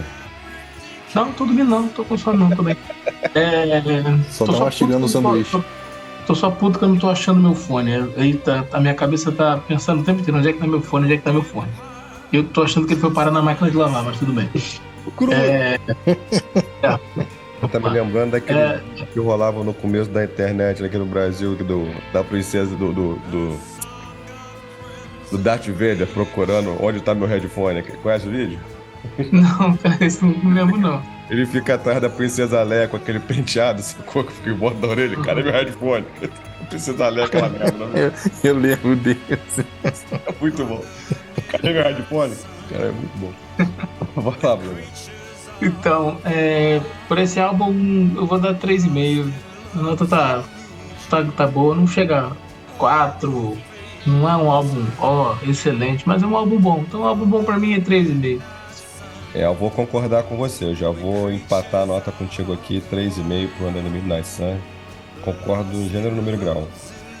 Não, 1.14 1.32
tô 1.32 1.44
dormindo 1.44 1.68
não, 1.68 1.88
tô 1.88 2.04
com 2.04 2.16
sono 2.16 2.48
não, 2.48 2.56
tô 2.56 2.62
bem. 2.62 2.76
É, 3.34 3.80
Só 4.28 4.44
tô 4.44 4.52
tá 4.52 4.64
mastigando 4.64 5.06
o 5.06 5.08
sanduíche. 5.08 5.52
Tô, 5.52 5.64
tô 6.26 6.34
só 6.34 6.50
puto 6.50 6.78
que 6.78 6.84
eu 6.84 6.88
não 6.88 6.98
tô 6.98 7.08
achando 7.08 7.40
meu 7.40 7.54
fone. 7.54 7.90
Aí 8.16 8.34
tá, 8.34 8.66
a 8.72 8.80
minha 8.80 8.92
cabeça 8.92 9.32
tá 9.32 9.56
pensando 9.56 10.02
o 10.02 10.04
tempo 10.04 10.20
inteiro, 10.20 10.38
onde 10.38 10.48
é 10.48 10.52
que 10.52 10.58
tá 10.58 10.66
meu 10.66 10.82
fone, 10.82 11.04
onde 11.06 11.14
é 11.14 11.16
que 11.16 11.22
tá 11.22 11.32
meu 11.32 11.42
fone. 11.42 11.70
Eu 12.30 12.44
tô 12.44 12.62
achando 12.62 12.86
que 12.86 12.92
ele 12.92 13.00
foi 13.00 13.10
parar 13.10 13.30
na 13.30 13.40
máquina 13.40 13.70
de 13.70 13.76
lavar, 13.76 14.02
mas 14.02 14.18
tudo 14.18 14.34
bem. 14.34 14.50
Cru. 15.16 15.32
É, 15.32 15.78
Tá 17.70 17.78
me 17.80 17.88
lembrando 17.90 18.32
daquele 18.32 18.58
É. 18.58 18.80
que 19.12 19.18
rolava 19.20 19.62
no 19.62 19.72
começo 19.72 20.10
da 20.10 20.24
internet 20.24 20.84
aqui 20.84 20.98
no 20.98 21.06
Brasil, 21.06 21.54
do, 21.54 21.88
da 22.12 22.22
princesa 22.24 22.74
do, 22.76 22.92
do, 22.92 23.14
do, 23.30 23.58
do 25.30 25.38
Darth 25.38 25.66
Vader 25.68 26.06
procurando 26.08 26.76
onde 26.82 27.00
tá 27.00 27.14
meu 27.14 27.26
headphone. 27.28 27.82
Conhece 28.02 28.26
o 28.26 28.30
vídeo? 28.30 28.58
não, 29.32 29.76
cara, 29.78 30.04
isso 30.04 30.24
não 30.26 30.32
me 30.38 30.54
lembro 30.54 30.78
não. 30.78 31.02
Ele 31.30 31.46
fica 31.46 31.74
atrás 31.74 32.00
da 32.00 32.10
princesa 32.10 32.62
Leia 32.62 32.88
com 32.88 32.96
aquele 32.96 33.18
penteado, 33.20 33.80
sacou? 33.80 34.22
Que 34.24 34.32
fica 34.32 34.50
em 34.50 34.54
volta 34.54 34.78
da 34.78 34.88
orelha. 34.88 35.16
Cadê 35.22 35.42
meu 35.42 35.52
headphone? 35.52 36.04
A 36.60 36.64
princesa 36.66 37.08
Leia, 37.08 37.26
aquela 37.26 37.48
merda, 37.48 37.86
né? 37.86 38.12
Eu 38.44 38.58
lembro 38.58 38.96
desse. 38.96 39.64
É 40.12 40.34
muito 40.40 40.64
bom. 40.64 40.84
Cadê 41.48 41.72
meu 41.72 41.82
headphone? 41.82 42.34
Cara, 42.70 42.84
é 42.86 42.90
muito 42.90 43.18
bom. 43.18 43.32
Vai 44.16 44.34
lá, 44.42 44.56
Bruno. 44.56 44.76
Então, 45.60 46.18
é, 46.24 46.80
por 47.08 47.18
esse 47.18 47.38
álbum 47.38 48.10
eu 48.16 48.26
vou 48.26 48.38
dar 48.38 48.54
3,5. 48.54 49.30
A 49.74 49.78
nota 49.78 50.06
tá, 50.06 50.44
tá, 51.08 51.24
tá 51.36 51.46
boa, 51.46 51.74
não 51.74 51.86
chega 51.86 52.26
a 52.26 52.32
4. 52.78 53.58
Não 54.04 54.28
é 54.28 54.36
um 54.36 54.50
álbum, 54.50 54.84
ó, 54.98 55.36
excelente, 55.46 56.06
mas 56.06 56.22
é 56.22 56.26
um 56.26 56.36
álbum 56.36 56.58
bom. 56.58 56.84
Então, 56.86 57.02
um 57.02 57.06
álbum 57.06 57.26
bom 57.26 57.44
pra 57.44 57.58
mim 57.58 57.74
é 57.74 57.78
3,5. 57.78 58.40
É, 59.34 59.46
eu 59.46 59.54
vou 59.54 59.70
concordar 59.70 60.24
com 60.24 60.36
você. 60.36 60.64
Eu 60.64 60.74
já 60.74 60.90
vou 60.90 61.30
empatar 61.30 61.82
a 61.82 61.86
nota 61.86 62.12
contigo 62.12 62.52
aqui, 62.52 62.82
3,5 62.90 63.48
pro 63.56 63.68
Under 63.68 63.82
the 63.82 63.88
Midnight 63.88 64.26
Sun. 64.26 64.56
Concordo 65.22 65.76
em 65.76 65.88
gênero, 65.88 66.14
número 66.14 66.36
e 66.36 66.40
grau. 66.40 66.68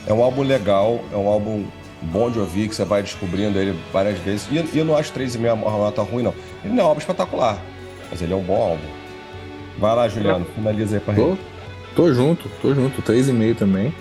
É 0.06 0.12
um 0.12 0.22
álbum 0.22 0.42
legal, 0.42 1.00
é 1.12 1.16
um 1.16 1.28
álbum 1.28 1.64
bom 2.02 2.30
de 2.30 2.38
ouvir, 2.38 2.68
que 2.68 2.74
você 2.74 2.84
vai 2.84 3.02
descobrindo 3.02 3.58
ele 3.58 3.78
várias 3.92 4.18
vezes. 4.18 4.48
E 4.50 4.78
eu 4.78 4.84
não 4.84 4.96
acho 4.96 5.12
3,5 5.12 5.52
uma 5.54 5.70
nota 5.70 6.02
ruim, 6.02 6.24
não. 6.24 6.34
Ele 6.64 6.74
não 6.74 6.82
é 6.82 6.84
um 6.84 6.88
álbum 6.88 7.00
espetacular, 7.00 7.58
mas 8.12 8.20
ele 8.20 8.32
é 8.34 8.36
um 8.36 8.42
bom 8.42 8.62
álbum. 8.62 8.84
Vai 9.78 9.96
lá, 9.96 10.06
Juliano, 10.06 10.44
finaliza 10.54 10.96
aí 10.96 11.00
pra 11.00 11.14
Tô, 11.14 11.30
gente. 11.30 11.40
tô 11.96 12.12
junto, 12.12 12.48
tô 12.60 12.74
junto. 12.74 13.00
3,5 13.02 13.56
também. 13.56 13.92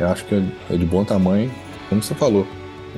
É, 0.00 0.04
acho 0.04 0.24
que 0.26 0.36
é 0.70 0.76
de 0.76 0.84
bom 0.86 1.04
tamanho, 1.04 1.50
como 1.88 2.00
você 2.00 2.14
falou. 2.14 2.46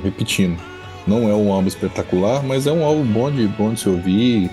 Repetindo. 0.05 0.61
Não 1.07 1.29
é 1.29 1.35
um 1.35 1.51
álbum 1.53 1.69
espetacular, 1.69 2.43
mas 2.43 2.67
é 2.67 2.73
um 2.73 2.85
álbum 2.85 3.05
bom 3.05 3.31
de, 3.31 3.47
bom 3.49 3.73
de 3.73 3.81
se 3.81 3.89
ouvir. 3.89 4.51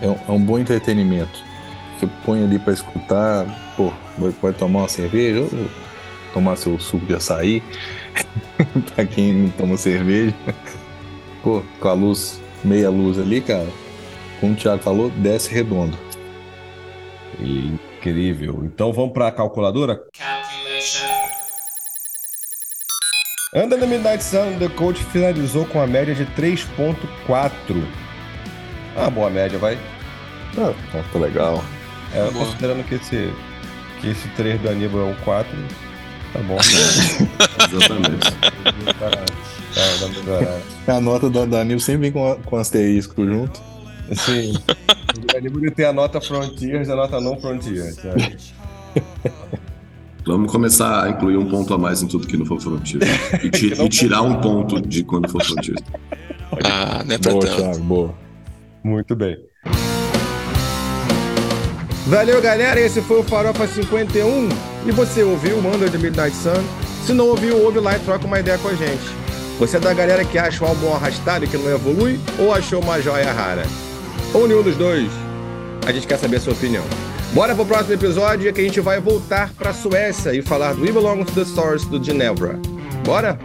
É 0.00 0.08
um, 0.08 0.16
é 0.28 0.32
um 0.32 0.40
bom 0.40 0.58
entretenimento. 0.58 1.38
Você 2.00 2.08
põe 2.24 2.42
ali 2.42 2.58
pra 2.58 2.72
escutar, 2.72 3.44
pô, 3.76 3.92
vai- 4.18 4.32
pode 4.32 4.56
tomar 4.56 4.80
uma 4.80 4.88
cerveja 4.88 5.40
ou 5.40 5.50
tomar 6.32 6.56
seu 6.56 6.78
suco 6.80 7.04
de 7.04 7.14
açaí. 7.14 7.62
pra 8.94 9.04
quem 9.04 9.32
não 9.34 9.48
toma 9.50 9.76
cerveja. 9.76 10.34
Pô, 11.42 11.62
com 11.78 11.88
a 11.88 11.92
luz, 11.92 12.40
meia 12.64 12.88
luz 12.90 13.18
ali, 13.18 13.40
cara. 13.40 13.66
Como 14.42 14.54
o 14.54 14.56
Thiago 14.56 14.82
falou, 14.82 15.08
desce 15.08 15.54
redondo. 15.54 15.96
Incrível. 17.38 18.64
Então 18.64 18.92
vamos 18.92 19.12
pra 19.12 19.30
calculadora? 19.30 20.02
Under 23.54 23.78
the 23.78 23.86
Midnight 23.86 24.24
Sun, 24.24 24.58
The 24.58 24.68
Coach 24.70 25.04
finalizou 25.04 25.64
com 25.66 25.80
a 25.80 25.86
média 25.86 26.12
de 26.12 26.26
3.4. 26.26 27.52
Ah, 28.96 29.08
boa 29.08 29.30
média, 29.30 29.60
vai. 29.60 29.78
Ah, 30.58 30.74
tá 31.12 31.18
legal. 31.20 31.62
É, 32.12 32.28
Boa. 32.32 32.44
considerando 32.44 32.82
que 32.82 32.96
esse, 32.96 33.32
que 34.00 34.08
esse 34.08 34.26
3 34.30 34.60
do 34.60 34.70
Aníbal 34.70 35.02
é 35.02 35.04
um 35.04 35.14
4, 35.22 35.56
tá 36.32 36.38
bom. 36.40 36.58
Exatamente. 37.70 38.32
tá, 38.98 39.08
tá, 39.08 40.08
melhorar. 40.08 40.60
A 40.88 41.00
nota 41.00 41.30
do 41.30 41.46
Danilo 41.46 41.78
sempre 41.78 42.10
vem 42.10 42.12
com, 42.12 42.42
com 42.44 42.56
asterisco 42.56 43.24
junto. 43.24 43.71
Sim. 44.14 44.52
Ele 45.34 45.70
tem 45.70 45.86
a 45.86 45.92
nota 45.92 46.20
Frontiers 46.20 46.88
e 46.88 46.92
a 46.92 46.96
nota 46.96 47.20
não 47.20 47.38
Frontiers. 47.40 47.94
sabe? 47.96 48.36
Vamos 50.24 50.52
começar 50.52 51.04
a 51.04 51.10
incluir 51.10 51.36
um 51.36 51.48
ponto 51.48 51.74
a 51.74 51.78
mais 51.78 52.02
em 52.02 52.06
tudo 52.06 52.26
que 52.26 52.36
não 52.36 52.46
for 52.46 52.60
Frontier. 52.60 53.02
E, 53.42 53.50
ti- 53.50 53.72
e 53.80 53.88
tirar 53.88 54.22
um 54.22 54.40
ponto 54.40 54.80
de 54.80 55.02
quando 55.02 55.28
for 55.28 55.42
Frontier. 55.44 55.76
Ah, 56.64 57.02
não 57.04 57.14
é 57.14 57.18
pra 57.18 57.32
Boa, 57.32 57.44
tanto. 57.46 57.56
Thiago, 57.56 57.78
boa. 57.80 58.14
Muito 58.84 59.16
bem. 59.16 59.36
Valeu, 62.06 62.40
galera. 62.42 62.80
Esse 62.80 63.00
foi 63.02 63.20
o 63.20 63.22
Farofa 63.24 63.66
51. 63.66 64.48
E 64.86 64.90
você 64.92 65.22
ouviu 65.22 65.56
o 65.56 65.74
Under 65.74 65.90
the 65.90 65.98
Midnight 65.98 66.36
Sun? 66.36 66.62
Se 67.06 67.12
não 67.12 67.28
ouviu, 67.28 67.62
ouve 67.64 67.80
lá 67.80 67.96
e 67.96 68.00
troca 68.00 68.26
uma 68.26 68.38
ideia 68.38 68.58
com 68.58 68.68
a 68.68 68.74
gente. 68.74 69.02
Você 69.58 69.76
é 69.76 69.80
da 69.80 69.92
galera 69.94 70.24
que 70.24 70.38
acha 70.38 70.64
o 70.64 70.68
álbum 70.68 70.92
arrastado 70.92 71.44
e 71.44 71.48
que 71.48 71.56
não 71.56 71.70
evolui? 71.70 72.18
Ou 72.38 72.52
achou 72.52 72.80
uma 72.82 73.00
joia 73.00 73.32
rara? 73.32 73.62
Ou 74.34 74.48
nenhum 74.48 74.62
dos 74.62 74.76
dois? 74.76 75.10
A 75.86 75.92
gente 75.92 76.06
quer 76.06 76.18
saber 76.18 76.36
a 76.36 76.40
sua 76.40 76.54
opinião. 76.54 76.84
Bora 77.34 77.54
pro 77.54 77.66
próximo 77.66 77.94
episódio 77.94 78.52
que 78.52 78.60
a 78.60 78.64
gente 78.64 78.80
vai 78.80 78.98
voltar 78.98 79.50
pra 79.52 79.74
Suécia 79.74 80.32
e 80.34 80.40
falar 80.40 80.74
do 80.74 80.82
We 80.82 80.92
Belong 80.92 81.24
to 81.24 81.32
the 81.32 81.42
Stars 81.42 81.84
do 81.84 82.02
Ginevra. 82.02 82.58
Bora? 83.04 83.38